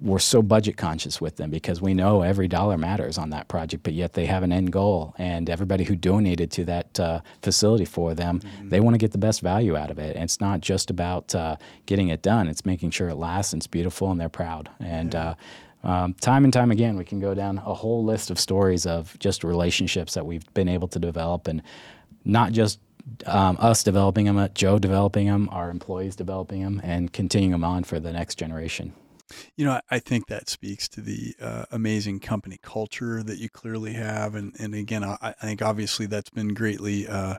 we're 0.01 0.19
so 0.19 0.41
budget 0.43 0.77
conscious 0.77 1.21
with 1.21 1.37
them 1.37 1.51
because 1.51 1.83
we 1.83 1.93
know 1.93 2.23
every 2.23 2.49
dollar 2.49 2.79
matters 2.79 3.19
on 3.19 3.31
that 3.31 3.49
project, 3.49 3.83
but 3.83 3.93
yet 3.93 4.15
they 4.15 4.27
have 4.27 4.43
an 4.43 4.53
end 4.53 4.73
goal. 4.73 5.15
And 5.19 5.51
everybody 5.51 5.85
who 5.85 5.95
donated 5.95 6.51
to 6.53 6.65
that 6.65 6.99
uh, 6.99 7.21
facility 7.43 7.85
for 7.85 8.15
them, 8.15 8.41
mm-hmm. 8.41 8.71
they 8.71 8.81
want 8.81 8.95
to 8.95 8.99
get 8.99 9.13
the 9.13 9.19
best 9.19 9.43
value 9.43 9.77
out 9.77 9.91
of 9.91 9.99
it. 9.99 10.17
And 10.17 10.25
it's 10.25 10.41
not 10.41 10.61
just 10.61 10.91
about 10.91 11.35
uh, 11.35 11.57
getting 11.87 12.09
it 12.09 12.23
done, 12.23 12.49
it's 12.49 12.65
making 12.65 12.91
sure 12.91 13.11
it 13.11 13.17
lasts 13.17 13.53
and 13.53 13.61
it's 13.61 13.67
beautiful 13.67 14.11
and 14.11 14.21
they're 14.21 14.31
proud. 14.31 14.71
And 14.81 15.13
yeah. 15.13 15.31
uh, 15.31 15.35
um, 15.83 16.15
time 16.15 16.45
and 16.45 16.53
time 16.53 16.71
again, 16.71 16.97
we 16.97 17.05
can 17.05 17.21
go 17.21 17.35
down 17.35 17.59
a 17.59 17.75
whole 17.75 18.05
list 18.05 18.31
of 18.31 18.39
stories 18.39 18.87
of 18.87 19.19
just 19.19 19.43
relationships 19.43 20.15
that 20.15 20.25
we've 20.25 20.53
been 20.55 20.69
able 20.69 20.89
to 20.89 20.99
develop 20.99 21.49
and 21.49 21.63
not 22.25 22.53
just 22.53 22.79
um, 23.27 23.57
us 23.59 23.83
developing 23.83 24.27
them, 24.27 24.49
Joe 24.55 24.79
developing 24.79 25.27
them, 25.27 25.49
our 25.51 25.71
employees 25.71 26.17
developing 26.17 26.63
them, 26.63 26.81
and 26.85 27.13
continuing 27.13 27.53
them 27.53 27.65
on 27.65 27.85
for 27.85 27.99
the 27.99 28.13
next 28.13 28.37
generation. 28.37 28.93
You 29.57 29.65
know, 29.65 29.81
I 29.91 29.99
think 29.99 30.27
that 30.27 30.49
speaks 30.49 30.89
to 30.91 31.01
the 31.01 31.35
uh, 31.41 31.65
amazing 31.71 32.21
company 32.21 32.59
culture 32.63 33.23
that 33.23 33.39
you 33.39 33.49
clearly 33.49 33.95
have, 33.95 34.35
and 34.35 34.55
and 34.59 34.75
again, 34.75 35.03
I, 35.03 35.17
I 35.23 35.33
think 35.33 35.63
obviously 35.63 36.07
that's 36.07 36.31
been 36.31 36.55
greatly 36.55 37.09
uh, 37.09 37.37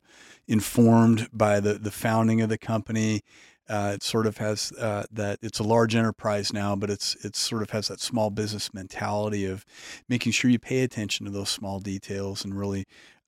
informed 0.47 1.29
by 1.31 1.59
the 1.59 1.75
the 1.75 1.91
founding 1.91 2.41
of 2.41 2.49
the 2.49 2.57
company. 2.57 3.21
Uh, 3.69 3.93
it 3.95 4.03
sort 4.03 4.27
of 4.27 4.37
has 4.37 4.73
uh, 4.73 5.03
that 5.11 5.39
it's 5.41 5.59
a 5.59 5.63
large 5.63 5.95
enterprise 5.95 6.51
now, 6.51 6.75
but 6.75 6.89
it's 6.89 7.15
it 7.23 7.35
sort 7.35 7.61
of 7.61 7.69
has 7.69 7.87
that 7.87 8.01
small 8.01 8.29
business 8.29 8.73
mentality 8.73 9.45
of 9.45 9.65
making 10.09 10.31
sure 10.33 10.51
you 10.51 10.59
pay 10.59 10.83
attention 10.83 11.25
to 11.25 11.31
those 11.31 11.49
small 11.49 11.79
details 11.79 12.43
and 12.43 12.59
really 12.59 12.85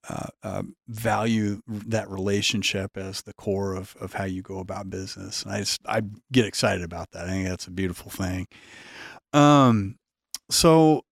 uh, 0.08 0.26
uh, 0.42 0.62
value 0.86 1.60
that 1.66 2.08
relationship 2.08 2.96
as 2.96 3.22
the 3.22 3.34
core 3.34 3.74
of, 3.74 3.96
of 4.00 4.12
how 4.12 4.24
you 4.24 4.42
go 4.42 4.58
about 4.58 4.88
business. 4.90 5.42
And 5.42 5.52
I 5.52 5.60
just, 5.60 5.80
I 5.86 6.02
get 6.30 6.44
excited 6.44 6.84
about 6.84 7.10
that. 7.10 7.26
I 7.26 7.30
think 7.30 7.48
that's 7.48 7.66
a 7.66 7.72
beautiful 7.72 8.10
thing. 8.10 8.46
Um, 9.32 9.96
so, 10.48 11.02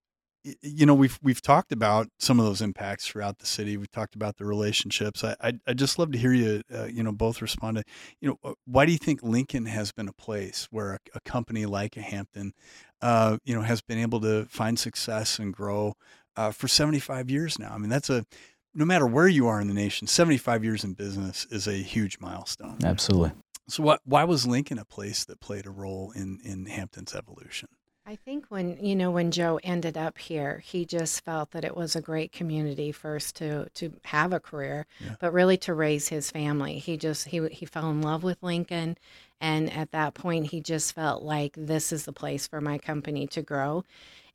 you 0.61 0.85
know, 0.85 0.95
we've, 0.95 1.19
we've 1.23 1.41
talked 1.41 1.73
about 1.73 2.09
some 2.19 2.39
of 2.39 2.45
those 2.45 2.61
impacts 2.61 3.07
throughout 3.07 3.39
the 3.39 3.47
city. 3.47 3.77
We've 3.77 3.91
talked 3.91 4.15
about 4.15 4.37
the 4.37 4.45
relationships. 4.45 5.25
I, 5.25 5.37
I, 5.41 5.53
I 5.67 5.73
just 5.73 5.99
love 5.99 6.13
to 6.13 6.19
hear 6.19 6.33
you, 6.33 6.63
uh, 6.73 6.85
you 6.85 7.03
know, 7.03 7.13
both 7.13 7.41
respond 7.41 7.79
to, 7.79 7.85
you 8.21 8.29
know, 8.29 8.39
uh, 8.45 8.55
why 8.67 8.85
do 8.85 8.93
you 8.93 8.99
think 8.99 9.23
Lincoln 9.23 9.67
has 9.67 9.91
been 9.93 10.09
a 10.09 10.13
place 10.13 10.69
where 10.71 10.95
a, 10.95 10.99
a 11.15 11.21
company 11.21 11.65
like 11.65 11.97
a 11.97 12.03
Hampton, 12.03 12.53
uh, 13.01 13.39
you 13.45 13.55
know, 13.55 13.63
has 13.63 13.81
been 13.81 13.99
able 13.99 14.21
to 14.21 14.45
find 14.47 14.79
success 14.79 15.39
and 15.39 15.55
grow 15.55 15.95
uh, 16.37 16.51
for 16.51 16.69
75 16.69 17.31
years 17.31 17.59
now? 17.59 17.73
I 17.75 17.79
mean, 17.79 17.91
that's 17.91 18.11
a, 18.11 18.27
no 18.75 18.85
matter 18.85 19.07
where 19.07 19.29
you 19.29 19.47
are 19.47 19.61
in 19.61 19.69
the 19.69 19.75
nation, 19.75 20.07
75 20.07 20.63
years 20.63 20.85
in 20.85 20.93
business 20.93 21.47
is 21.51 21.67
a 21.67 21.75
huge 21.75 22.19
milestone. 22.21 22.79
Absolutely. 22.85 23.33
So, 23.67 23.83
what, 23.83 24.01
why 24.05 24.25
was 24.25 24.47
Lincoln 24.47 24.79
a 24.79 24.85
place 24.85 25.25
that 25.25 25.41
played 25.41 25.65
a 25.65 25.71
role 25.71 26.13
in, 26.15 26.39
in 26.45 26.67
Hampton's 26.67 27.15
evolution? 27.15 27.69
I 28.07 28.17
think 28.17 28.47
when 28.51 28.85
you 28.85 28.95
know 28.95 29.11
when 29.11 29.31
Joe 29.31 29.59
ended 29.63 29.97
up 29.97 30.19
here, 30.19 30.59
he 30.59 30.85
just 30.85 31.25
felt 31.25 31.53
that 31.53 31.65
it 31.65 31.75
was 31.75 31.97
a 31.97 32.03
great 32.03 32.33
community 32.33 32.93
first 32.93 33.37
to 33.37 33.71
to 33.71 33.95
have 34.05 34.33
a 34.35 34.41
career, 34.41 34.87
yeah. 35.01 35.15
but 35.21 35.33
really 35.33 35.57
to 35.59 35.73
raise 35.73 36.09
his 36.09 36.31
family. 36.31 36.79
He 36.79 36.99
just 36.99 37.29
he 37.29 37.49
he 37.49 37.65
fell 37.65 37.91
in 37.91 38.03
love 38.03 38.23
with 38.23 38.43
Lincoln, 38.43 38.99
and 39.41 39.73
at 39.73 39.93
that 39.93 40.13
point 40.13 40.49
he 40.49 40.61
just 40.61 40.93
felt 40.95 41.23
like 41.23 41.55
this 41.57 41.93
is 41.93 42.05
the 42.05 42.13
place 42.13 42.47
for 42.47 42.61
my 42.61 42.77
company 42.77 43.27
to 43.29 43.41
grow. 43.41 43.85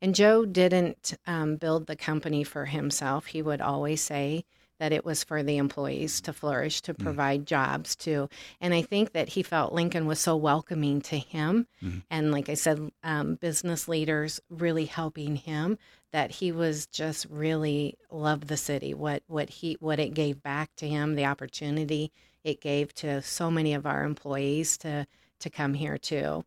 And 0.02 0.16
Joe 0.16 0.44
didn't 0.46 1.14
um, 1.26 1.56
build 1.56 1.86
the 1.86 1.96
company 1.96 2.42
for 2.42 2.64
himself. 2.64 3.26
He 3.26 3.42
would 3.42 3.60
always 3.60 4.00
say 4.00 4.44
that 4.80 4.92
it 4.92 5.04
was 5.04 5.22
for 5.22 5.42
the 5.42 5.58
employees 5.58 6.20
to 6.22 6.32
flourish, 6.32 6.80
to 6.80 6.94
mm. 6.94 6.98
provide 6.98 7.42
mm. 7.42 7.44
jobs 7.44 7.94
to. 7.94 8.28
And 8.60 8.74
I 8.74 8.82
think 8.82 9.12
that 9.12 9.28
he 9.28 9.42
felt 9.42 9.72
Lincoln 9.72 10.06
was 10.06 10.18
so 10.18 10.36
welcoming 10.36 11.00
to 11.02 11.16
him. 11.16 11.68
Mm. 11.82 12.02
And 12.10 12.32
like 12.32 12.48
I 12.48 12.54
said, 12.54 12.90
um, 13.04 13.36
business 13.36 13.86
leaders 13.86 14.40
really 14.50 14.86
helping 14.86 15.36
him 15.36 15.78
that 16.12 16.32
he 16.32 16.50
was 16.50 16.86
just 16.86 17.26
really 17.30 17.96
loved 18.10 18.48
the 18.48 18.56
city, 18.56 18.94
what, 18.94 19.22
what 19.28 19.48
he, 19.48 19.76
what 19.78 20.00
it 20.00 20.14
gave 20.14 20.42
back 20.42 20.74
to 20.76 20.88
him, 20.88 21.14
the 21.14 21.26
opportunity 21.26 22.10
it 22.42 22.60
gave 22.60 22.92
to 22.94 23.22
so 23.22 23.50
many 23.50 23.74
of 23.74 23.86
our 23.86 24.02
employees 24.02 24.78
to, 24.78 25.06
to 25.38 25.50
come 25.50 25.74
here 25.74 25.98
too. 25.98 26.44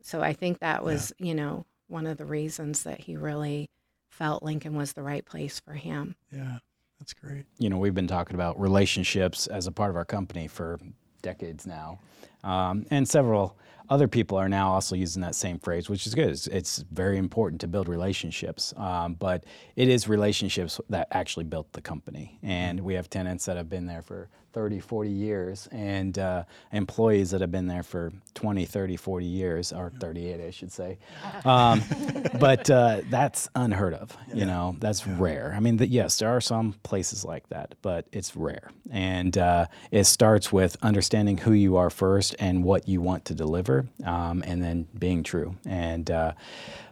So 0.00 0.22
I 0.22 0.32
think 0.32 0.60
that 0.60 0.84
was, 0.84 1.12
yeah. 1.18 1.26
you 1.26 1.34
know, 1.34 1.66
one 1.88 2.06
of 2.06 2.18
the 2.18 2.24
reasons 2.24 2.84
that 2.84 3.00
he 3.00 3.16
really 3.16 3.68
felt 4.10 4.42
Lincoln 4.42 4.76
was 4.76 4.92
the 4.92 5.02
right 5.02 5.24
place 5.24 5.60
for 5.60 5.72
him. 5.72 6.14
Yeah, 6.30 6.58
that's 7.04 7.12
great. 7.12 7.44
You 7.58 7.68
know, 7.68 7.76
we've 7.76 7.94
been 7.94 8.06
talking 8.06 8.34
about 8.34 8.58
relationships 8.58 9.46
as 9.46 9.66
a 9.66 9.72
part 9.72 9.90
of 9.90 9.96
our 9.96 10.06
company 10.06 10.48
for 10.48 10.80
decades 11.20 11.66
now. 11.66 11.98
Um, 12.42 12.86
and 12.90 13.06
several 13.06 13.58
other 13.90 14.08
people 14.08 14.38
are 14.38 14.48
now 14.48 14.72
also 14.72 14.96
using 14.96 15.20
that 15.20 15.34
same 15.34 15.58
phrase, 15.58 15.90
which 15.90 16.06
is 16.06 16.14
good. 16.14 16.30
It's, 16.30 16.46
it's 16.46 16.78
very 16.90 17.18
important 17.18 17.60
to 17.60 17.68
build 17.68 17.90
relationships, 17.90 18.72
um, 18.78 19.14
but 19.14 19.44
it 19.76 19.90
is 19.90 20.08
relationships 20.08 20.80
that 20.88 21.08
actually 21.10 21.44
built 21.44 21.70
the 21.74 21.82
company. 21.82 22.38
And 22.42 22.80
we 22.80 22.94
have 22.94 23.10
tenants 23.10 23.44
that 23.44 23.58
have 23.58 23.68
been 23.68 23.84
there 23.84 24.00
for 24.00 24.30
30, 24.54 24.78
40 24.78 25.10
years, 25.10 25.68
and 25.72 26.16
uh, 26.16 26.44
employees 26.72 27.32
that 27.32 27.40
have 27.40 27.50
been 27.50 27.66
there 27.66 27.82
for 27.82 28.12
20, 28.34 28.64
30, 28.64 28.96
40 28.96 29.26
years, 29.26 29.72
or 29.72 29.90
38, 29.98 30.40
I 30.40 30.50
should 30.50 30.70
say. 30.70 30.98
Um, 31.44 31.82
but 32.40 32.70
uh, 32.70 33.02
that's 33.10 33.48
unheard 33.56 33.94
of. 33.94 34.16
You 34.32 34.46
know, 34.46 34.76
that's 34.78 35.06
yeah. 35.06 35.16
rare. 35.18 35.54
I 35.56 35.60
mean, 35.60 35.76
the, 35.76 35.88
yes, 35.88 36.18
there 36.18 36.30
are 36.30 36.40
some 36.40 36.74
places 36.84 37.24
like 37.24 37.48
that, 37.48 37.74
but 37.82 38.06
it's 38.12 38.36
rare. 38.36 38.70
And 38.90 39.36
uh, 39.36 39.66
it 39.90 40.04
starts 40.04 40.52
with 40.52 40.76
understanding 40.82 41.38
who 41.38 41.52
you 41.52 41.76
are 41.76 41.90
first 41.90 42.36
and 42.38 42.62
what 42.62 42.88
you 42.88 43.00
want 43.00 43.24
to 43.26 43.34
deliver, 43.34 43.86
um, 44.04 44.44
and 44.46 44.62
then 44.62 44.86
being 44.96 45.24
true. 45.24 45.56
And 45.66 46.08
uh, 46.10 46.32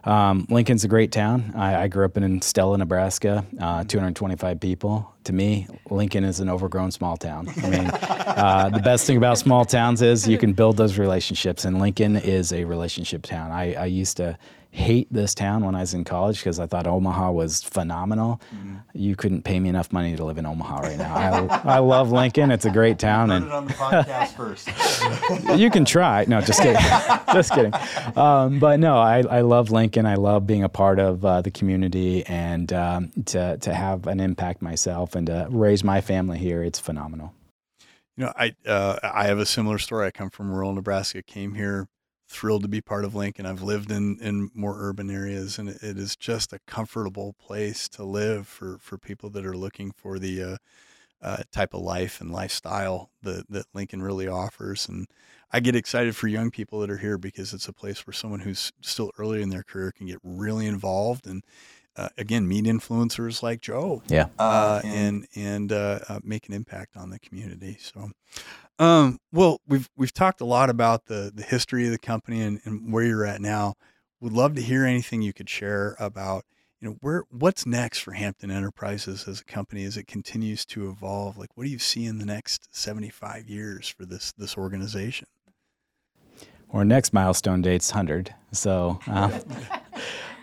um, 0.03 0.45
Lincoln's 0.49 0.83
a 0.83 0.87
great 0.87 1.11
town. 1.11 1.53
I, 1.55 1.83
I, 1.83 1.87
grew 1.87 2.03
up 2.03 2.17
in 2.17 2.41
Stella, 2.41 2.77
Nebraska, 2.77 3.45
uh, 3.59 3.83
225 3.85 4.59
people. 4.59 5.13
To 5.23 5.33
me, 5.33 5.67
Lincoln 5.89 6.25
is 6.25 6.41
an 6.41 6.49
overgrown 6.49 6.91
small 6.91 7.15
town. 7.15 7.47
I 7.63 7.69
mean, 7.69 7.89
uh, 7.91 8.69
the 8.69 8.81
best 8.81 9.07
thing 9.07 9.15
about 9.15 9.37
small 9.37 9.63
towns 9.63 10.01
is 10.01 10.27
you 10.27 10.37
can 10.37 10.51
build 10.51 10.75
those 10.75 10.97
relationships, 10.97 11.63
and 11.63 11.79
Lincoln 11.79 12.17
is 12.17 12.51
a 12.51 12.65
relationship 12.65 13.23
town. 13.23 13.51
I, 13.51 13.73
I 13.75 13.85
used 13.85 14.17
to 14.17 14.37
hate 14.73 15.07
this 15.13 15.35
town 15.35 15.63
when 15.63 15.75
I 15.75 15.81
was 15.81 15.93
in 15.93 16.03
college 16.03 16.39
because 16.39 16.59
I 16.59 16.65
thought 16.65 16.87
Omaha 16.87 17.31
was 17.31 17.61
phenomenal. 17.61 18.41
Mm-hmm. 18.53 18.75
You 18.95 19.15
couldn't 19.15 19.43
pay 19.43 19.59
me 19.59 19.69
enough 19.69 19.93
money 19.93 20.15
to 20.15 20.25
live 20.25 20.39
in 20.39 20.47
Omaha 20.47 20.79
right 20.79 20.97
now. 20.97 21.13
I, 21.63 21.75
I 21.75 21.77
love 21.77 22.11
Lincoln. 22.11 22.49
It's 22.49 22.65
a 22.65 22.71
great 22.71 22.97
town. 22.97 23.29
and 23.29 23.51
on 23.51 23.67
the 23.67 23.73
podcast 23.73 24.29
first. 24.35 24.67
you 25.59 25.69
can 25.69 25.85
try. 25.85 26.25
No, 26.27 26.41
just 26.41 26.59
kidding. 26.59 26.81
just 27.33 27.53
kidding. 27.53 27.71
Um, 28.17 28.57
but 28.57 28.79
no, 28.79 28.97
I, 28.97 29.19
I 29.19 29.41
love 29.41 29.69
Lincoln. 29.69 30.07
I 30.07 30.15
love 30.15 30.47
being 30.47 30.63
a 30.63 30.69
part 30.69 30.97
of 30.97 31.23
uh, 31.23 31.41
the 31.41 31.51
community 31.51 32.25
and 32.25 32.73
um, 32.73 33.11
to, 33.25 33.57
to 33.57 33.73
have 33.75 34.07
an 34.07 34.19
impact 34.19 34.63
myself 34.63 35.13
and 35.13 35.27
to 35.27 35.45
raise 35.51 35.83
my 35.83 36.01
family 36.01 36.39
here. 36.39 36.63
It's 36.63 36.79
phenomenal. 36.79 37.31
You 38.17 38.25
know, 38.25 38.33
I 38.35 38.55
uh, 38.65 38.99
I 39.03 39.25
have 39.25 39.39
a 39.39 39.45
similar 39.45 39.77
story. 39.79 40.07
I 40.07 40.11
come 40.11 40.29
from 40.29 40.51
rural 40.51 40.73
Nebraska. 40.73 41.21
Came 41.23 41.55
here 41.55 41.87
thrilled 42.33 42.63
to 42.63 42.67
be 42.67 42.81
part 42.81 43.05
of 43.05 43.15
Lincoln. 43.15 43.45
I've 43.45 43.61
lived 43.61 43.91
in, 43.91 44.17
in 44.19 44.49
more 44.53 44.75
urban 44.77 45.09
areas, 45.09 45.57
and 45.59 45.69
it 45.69 45.97
is 45.97 46.15
just 46.15 46.51
a 46.51 46.59
comfortable 46.67 47.33
place 47.39 47.87
to 47.89 48.03
live 48.03 48.47
for, 48.47 48.77
for 48.79 48.97
people 48.97 49.29
that 49.31 49.45
are 49.45 49.55
looking 49.55 49.91
for 49.91 50.19
the 50.19 50.43
uh, 50.43 50.57
uh, 51.21 51.43
type 51.51 51.73
of 51.73 51.81
life 51.81 52.19
and 52.19 52.31
lifestyle 52.31 53.11
that, 53.21 53.49
that 53.49 53.65
Lincoln 53.73 54.01
really 54.01 54.27
offers. 54.27 54.87
And 54.87 55.07
I 55.51 55.59
get 55.59 55.75
excited 55.75 56.15
for 56.15 56.27
young 56.27 56.51
people 56.51 56.79
that 56.79 56.89
are 56.89 56.97
here 56.97 57.17
because 57.17 57.53
it's 57.53 57.67
a 57.67 57.73
place 57.73 58.05
where 58.05 58.13
someone 58.13 58.41
who's 58.41 58.73
still 58.81 59.11
early 59.17 59.41
in 59.41 59.49
their 59.49 59.63
career 59.63 59.91
can 59.91 60.07
get 60.07 60.19
really 60.23 60.65
involved 60.65 61.27
and 61.27 61.43
uh, 61.95 62.09
again 62.17 62.47
meet 62.47 62.65
influencers 62.65 63.43
like 63.43 63.61
Joe. 63.61 64.01
Yeah, 64.07 64.27
uh, 64.39 64.81
and 64.83 65.27
and 65.35 65.71
uh, 65.71 65.99
uh, 66.09 66.19
make 66.23 66.47
an 66.47 66.53
impact 66.53 66.97
on 66.97 67.09
the 67.09 67.19
community. 67.19 67.77
So, 67.79 68.11
um, 68.79 69.19
well, 69.31 69.59
we've 69.67 69.89
we've 69.95 70.13
talked 70.13 70.41
a 70.41 70.45
lot 70.45 70.69
about 70.69 71.05
the 71.05 71.31
the 71.33 71.43
history 71.43 71.85
of 71.85 71.91
the 71.91 71.97
company 71.97 72.41
and, 72.41 72.59
and 72.65 72.91
where 72.91 73.03
you're 73.03 73.25
at 73.25 73.41
now. 73.41 73.75
Would 74.21 74.33
love 74.33 74.55
to 74.55 74.61
hear 74.61 74.85
anything 74.85 75.21
you 75.21 75.33
could 75.33 75.49
share 75.49 75.95
about 75.99 76.45
you 76.79 76.89
know 76.89 76.97
where 77.01 77.23
what's 77.29 77.65
next 77.65 77.99
for 77.99 78.13
Hampton 78.13 78.51
Enterprises 78.51 79.27
as 79.27 79.41
a 79.41 79.45
company 79.45 79.83
as 79.83 79.97
it 79.97 80.07
continues 80.07 80.65
to 80.67 80.89
evolve. 80.89 81.37
Like, 81.37 81.49
what 81.55 81.65
do 81.65 81.69
you 81.69 81.79
see 81.79 82.05
in 82.05 82.17
the 82.17 82.25
next 82.25 82.69
75 82.75 83.49
years 83.49 83.87
for 83.89 84.05
this 84.05 84.31
this 84.33 84.57
organization? 84.57 85.27
Our 86.71 86.83
next 86.83 87.13
milestone 87.13 87.61
date's 87.61 87.91
100. 87.91 88.33
So. 88.51 88.99
Um, 89.07 89.31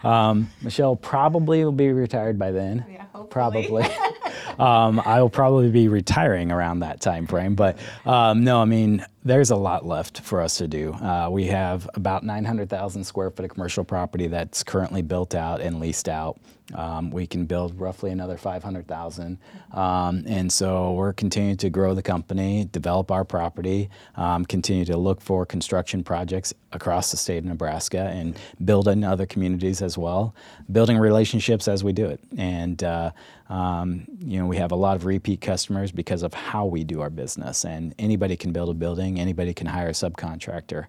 Um, 0.03 0.51
Michelle 0.63 0.97
probably 0.97 1.65
will 1.65 1.73
be 1.73 1.93
retired 1.93 2.39
by 2.39 2.53
then. 2.53 2.85
Yeah, 2.91 3.05
probably. 3.29 3.85
um, 4.59 5.01
I 5.05 5.21
will 5.21 5.31
probably 5.31 5.71
be 5.71 5.89
retiring 5.89 6.51
around 6.51 6.81
that 6.81 7.01
time 7.01 7.27
frame. 7.27 7.55
But 7.55 7.79
um, 8.05 8.45
no, 8.45 8.61
I 8.61 8.65
mean, 8.65 9.05
there's 9.23 9.51
a 9.51 9.57
lot 9.57 9.85
left 9.85 10.21
for 10.21 10.41
us 10.41 10.57
to 10.59 10.67
do. 10.67 10.93
Uh, 10.95 11.29
we 11.31 11.47
have 11.47 11.89
about 11.95 12.25
900,000 12.25 13.05
square 13.05 13.31
foot 13.31 13.45
of 13.45 13.51
commercial 13.51 13.85
property 13.85 14.29
that's 14.29 14.63
currently 14.63 15.03
built 15.03 15.35
out 15.35 15.61
and 15.61 15.79
leased 15.79 16.09
out. 16.09 16.41
Um, 16.75 17.11
we 17.11 17.27
can 17.27 17.47
build 17.47 17.79
roughly 17.79 18.11
another 18.11 18.37
500,000. 18.37 19.39
Um, 19.73 20.25
and 20.27 20.51
so 20.53 20.93
we're 20.93 21.13
continuing 21.13 21.57
to 21.59 21.71
grow 21.71 21.95
the 21.95 22.03
company, 22.03 22.69
develop 22.71 23.11
our 23.11 23.25
property, 23.25 23.91
um, 24.17 24.45
continue 24.45 24.85
to 24.85 24.97
look 24.97 25.21
for 25.21 25.45
construction 25.45 26.05
projects 26.05 26.55
across 26.73 27.11
the 27.11 27.17
state 27.17 27.39
of 27.39 27.45
Nebraska 27.45 28.11
and 28.15 28.39
build 28.65 28.89
in 28.89 29.03
other 29.03 29.27
communities 29.27 29.83
as 29.83 29.99
well, 29.99 30.35
building 30.71 30.99
relationships 30.99 31.67
as 31.67 31.83
we 31.83 31.93
do 31.93 32.07
it. 32.07 32.21
And, 32.37 32.83
uh, 32.85 33.11
um, 33.49 34.07
you 34.25 34.39
know, 34.39 34.47
we 34.47 34.57
have 34.59 34.71
a 34.71 34.77
lot 34.77 34.95
of 34.95 35.05
repeat 35.05 35.41
customers 35.41 35.91
because 35.91 36.23
of 36.23 36.33
how 36.33 36.67
we 36.67 36.85
do 36.85 37.01
our 37.01 37.11
business. 37.11 37.65
And 37.65 37.95
anybody 37.99 38.37
can 38.37 38.53
build 38.53 38.69
a 38.69 38.75
building, 38.75 39.10
anybody 39.19 39.53
can 39.55 39.67
hire 39.67 39.89
a 39.89 39.93
subcontractor, 39.93 40.87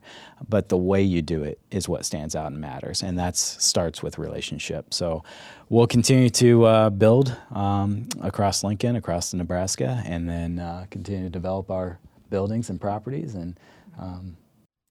but 0.47 0.69
the 0.69 0.77
way 0.77 1.01
you 1.01 1.21
do 1.21 1.43
it 1.43 1.59
is 1.71 1.89
what 1.89 2.05
stands 2.05 2.35
out 2.35 2.51
and 2.51 2.61
matters. 2.61 3.01
And 3.01 3.17
that 3.17 3.35
starts 3.37 4.03
with 4.03 4.19
relationship. 4.19 4.93
So 4.93 5.23
we'll 5.69 5.87
continue 5.87 6.29
to 6.29 6.65
uh, 6.65 6.89
build 6.89 7.35
um, 7.51 8.07
across 8.21 8.63
Lincoln, 8.63 8.95
across 8.95 9.33
Nebraska, 9.33 10.03
and 10.05 10.29
then 10.29 10.59
uh, 10.59 10.85
continue 10.91 11.23
to 11.23 11.29
develop 11.29 11.71
our 11.71 11.99
buildings 12.29 12.69
and 12.69 12.79
properties. 12.79 13.35
And 13.35 13.59
um, 13.99 14.37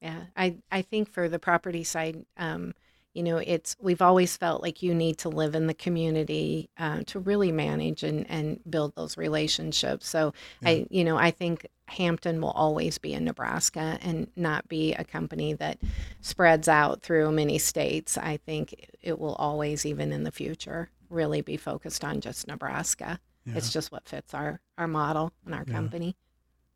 yeah, 0.00 0.25
I 0.37 0.56
I 0.72 0.82
think 0.82 1.08
for 1.08 1.28
the 1.28 1.38
property 1.38 1.84
side. 1.84 2.25
Um, 2.37 2.75
you 3.14 3.22
know 3.22 3.38
it's 3.38 3.76
we've 3.80 4.02
always 4.02 4.36
felt 4.36 4.62
like 4.62 4.82
you 4.82 4.94
need 4.94 5.18
to 5.18 5.28
live 5.28 5.54
in 5.54 5.66
the 5.66 5.74
community 5.74 6.70
uh, 6.78 7.02
to 7.06 7.18
really 7.18 7.52
manage 7.52 8.02
and, 8.02 8.28
and 8.30 8.60
build 8.68 8.94
those 8.94 9.16
relationships 9.16 10.08
so 10.08 10.32
yeah. 10.62 10.68
i 10.68 10.86
you 10.90 11.04
know 11.04 11.16
i 11.16 11.30
think 11.30 11.66
hampton 11.86 12.40
will 12.40 12.52
always 12.52 12.98
be 12.98 13.12
in 13.12 13.24
nebraska 13.24 13.98
and 14.02 14.28
not 14.36 14.68
be 14.68 14.94
a 14.94 15.04
company 15.04 15.52
that 15.54 15.78
spreads 16.20 16.68
out 16.68 17.02
through 17.02 17.32
many 17.32 17.58
states 17.58 18.16
i 18.16 18.36
think 18.36 18.88
it 19.02 19.18
will 19.18 19.34
always 19.34 19.84
even 19.84 20.12
in 20.12 20.22
the 20.22 20.32
future 20.32 20.88
really 21.08 21.40
be 21.40 21.56
focused 21.56 22.04
on 22.04 22.20
just 22.20 22.46
nebraska 22.46 23.18
yeah. 23.44 23.54
it's 23.56 23.72
just 23.72 23.90
what 23.90 24.08
fits 24.08 24.34
our 24.34 24.60
our 24.78 24.86
model 24.86 25.32
and 25.44 25.54
our 25.54 25.64
yeah. 25.66 25.74
company 25.74 26.16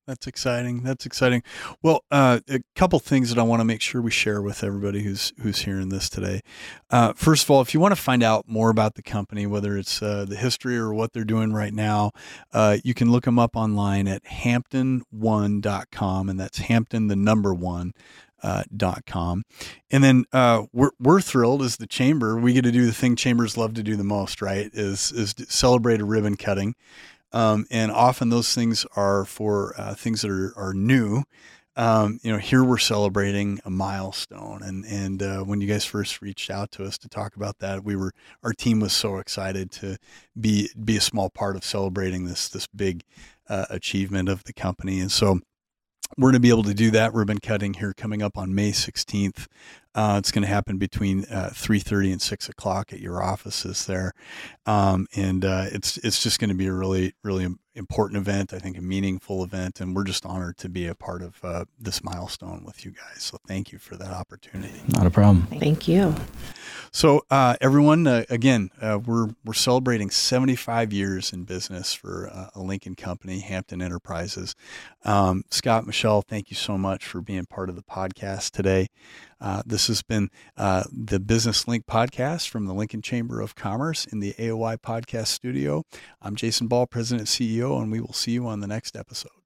that's 0.07 0.27
exciting. 0.27 0.83
That's 0.83 1.07
exciting. 1.07 1.43
Well, 1.83 2.05
uh, 2.11 2.41
a 2.49 2.61
couple 2.75 2.99
things 2.99 3.31
that 3.31 3.39
I 3.39 3.43
want 3.43 3.61
to 3.61 3.65
make 3.65 3.81
sure 3.81 4.03
we 4.03 4.11
share 4.11 4.43
with 4.43 4.63
everybody 4.63 5.03
who's 5.03 5.33
who's 5.41 5.61
hearing 5.61 5.89
this 5.89 6.09
today. 6.09 6.41
Uh, 6.91 7.13
first 7.15 7.45
of 7.45 7.51
all, 7.51 7.61
if 7.61 7.75
you 7.75 7.81
want 7.81 7.93
to 7.93 8.01
find 8.01 8.23
out 8.23 8.49
more 8.49 8.71
about 8.71 8.95
the 8.95 9.03
company, 9.03 9.47
whether 9.47 9.77
it's 9.77 10.03
uh, 10.03 10.25
the 10.29 10.37
history 10.37 10.77
or 10.77 10.93
what 10.93 11.13
they're 11.13 11.25
doing 11.25 11.53
right 11.53 11.73
now, 11.73 12.13
uh, 12.53 12.79
you 12.85 12.95
can 12.95 13.11
look 13.11 13.25
them 13.25 13.39
up 13.39 13.57
online 13.57 14.07
at 14.07 14.25
hampton1.com, 14.25 16.29
and 16.29 16.39
that's 16.39 16.59
Hampton 16.59 17.09
the 17.09 17.17
number 17.17 17.55
one. 17.55 17.93
Uh, 18.43 18.63
dot 18.77 19.07
com. 19.07 19.43
And 19.91 20.05
then 20.05 20.27
uh, 20.31 20.65
we're, 20.71 20.91
we're 21.01 21.23
thrilled 21.23 21.63
as 21.63 21.79
the 21.79 21.87
chamber. 21.87 22.39
We 22.39 22.53
get 22.53 22.65
to 22.65 22.73
do 22.73 22.85
the 22.85 22.93
thing 22.93 23.17
chambers 23.17 23.57
love 23.57 23.73
to 23.73 23.83
do 23.83 23.97
the 23.97 24.05
most, 24.05 24.43
right? 24.43 24.69
Is 24.75 25.11
is 25.13 25.35
celebrate 25.49 26.03
a 26.03 26.05
ribbon 26.05 26.37
cutting. 26.37 26.75
Um, 27.35 27.67
and 27.69 27.91
often 27.91 28.29
those 28.29 28.55
things 28.55 28.87
are 28.95 29.25
for 29.25 29.75
uh, 29.77 29.95
things 29.95 30.23
that 30.23 30.31
are, 30.31 30.55
are 30.57 30.73
new. 30.73 31.25
Um, 31.77 32.21
you 32.23 32.31
know, 32.31 32.39
here 32.39 32.63
we're 32.63 32.79
celebrating 32.79 33.59
a 33.65 33.71
milestone, 33.71 34.63
and 34.63 34.85
and 34.85 35.21
uh, 35.21 35.41
when 35.41 35.61
you 35.61 35.67
guys 35.67 35.85
first 35.85 36.23
reached 36.23 36.49
out 36.49 36.71
to 36.73 36.85
us 36.85 36.97
to 36.99 37.09
talk 37.09 37.35
about 37.35 37.59
that, 37.59 37.83
we 37.83 37.97
were 37.97 38.13
our 38.45 38.53
team 38.53 38.79
was 38.79 38.93
so 38.93 39.19
excited 39.19 39.73
to 39.73 39.97
be 40.41 40.71
be 40.85 40.97
a 40.97 41.01
small 41.01 41.29
part 41.29 41.57
of 41.57 41.65
celebrating 41.65 42.27
this 42.27 42.49
this 42.49 42.69
big 42.69 43.03
uh, 43.49 43.67
achievement 43.71 44.29
of 44.29 44.45
the 44.45 44.53
company, 44.53 45.01
and 45.01 45.11
so 45.11 45.41
we're 46.17 46.29
going 46.31 46.35
to 46.35 46.41
be 46.41 46.51
able 46.51 46.63
to 46.65 46.75
do 46.75 46.91
that 46.93 47.15
ribbon 47.15 47.39
cutting 47.39 47.75
here 47.75 47.93
coming 47.93 48.23
up 48.23 48.37
on 48.39 48.55
May 48.55 48.71
16th. 48.71 49.47
Uh, 49.95 50.17
it's 50.19 50.31
going 50.31 50.43
to 50.43 50.49
happen 50.49 50.77
between 50.77 51.25
uh, 51.27 51.51
3:30 51.53 52.13
and 52.13 52.23
6 52.23 52.49
o'clock 52.49 52.93
at 52.93 53.01
your 53.01 53.23
offices 53.23 53.87
there, 53.87 54.13
um, 54.67 55.07
and 55.15 55.45
uh, 55.45 55.67
it's 55.71 55.99
it's 55.99 56.23
just 56.23 56.41
going 56.41 56.49
to 56.49 56.57
be 56.57 56.67
a 56.67 56.73
really 56.73 57.15
really 57.23 57.55
important 57.75 58.21
event. 58.21 58.53
I 58.53 58.59
think 58.59 58.79
a 58.79 58.83
meaningful 58.83 59.43
event, 59.43 59.81
and 59.81 59.95
we're 59.95 60.05
just 60.05 60.25
honored 60.25 60.57
to 60.59 60.69
be 60.69 60.87
a 60.87 60.95
part 60.95 61.23
of 61.23 61.45
uh, 61.45 61.65
this 61.79 62.03
milestone 62.05 62.65
with 62.65 62.85
you 62.85 62.93
guys. 62.93 63.23
So 63.23 63.39
thank 63.47 63.73
you 63.73 63.79
for 63.79 63.97
that 63.97 64.11
opportunity. 64.11 64.81
Not 64.89 65.07
a 65.07 65.11
problem. 65.11 65.47
Thank 65.59 65.89
you. 65.89 66.15
So 66.93 67.25
uh, 67.31 67.57
everyone, 67.61 68.07
uh, 68.07 68.25
again, 68.31 68.71
we're 68.81 69.29
we're 69.45 69.55
celebrating 69.55 70.11
75 70.11 70.93
years 70.93 71.33
in 71.33 71.45
business 71.45 71.93
for 71.93 72.27
a 72.55 72.61
Lincoln 72.61 72.95
company, 72.95 73.41
Hampton 73.41 73.83
Enterprises. 73.83 74.55
Um, 75.05 75.45
Scott, 75.51 75.87
Michelle, 75.87 76.23
thank 76.23 76.51
you 76.51 76.57
so 76.57 76.79
much 76.79 77.05
for 77.05 77.21
being 77.21 77.47
part 77.47 77.69
of 77.69 77.77
the 77.77 77.83
podcast 77.83 78.53
today. 78.53 78.89
Uh, 79.41 79.63
this 79.67 79.89
has 79.89 80.03
been 80.03 80.31
uh, 80.57 80.85
the 80.93 81.21
Business 81.21 81.69
Link 81.69 81.87
podcast 81.87 82.49
from 82.49 82.67
the 82.67 82.75
Lincoln 82.75 83.03
Chamber 83.03 83.41
of 83.41 83.55
Commerce 83.55 84.07
in 84.07 84.21
the 84.21 84.35
AOI 84.39 84.77
podcast 84.79 85.29
studio. 85.29 85.85
I'm 86.23 86.37
Jason 86.37 86.67
Ball, 86.67 86.87
President 86.87 87.29
and 87.29 87.49
CEO, 87.49 87.81
and 87.81 87.93
we 87.93 88.01
will 88.01 88.13
see 88.13 88.33
you 88.33 88.47
on 88.47 88.61
the 88.61 88.67
next 88.67 88.97
episode. 88.97 89.44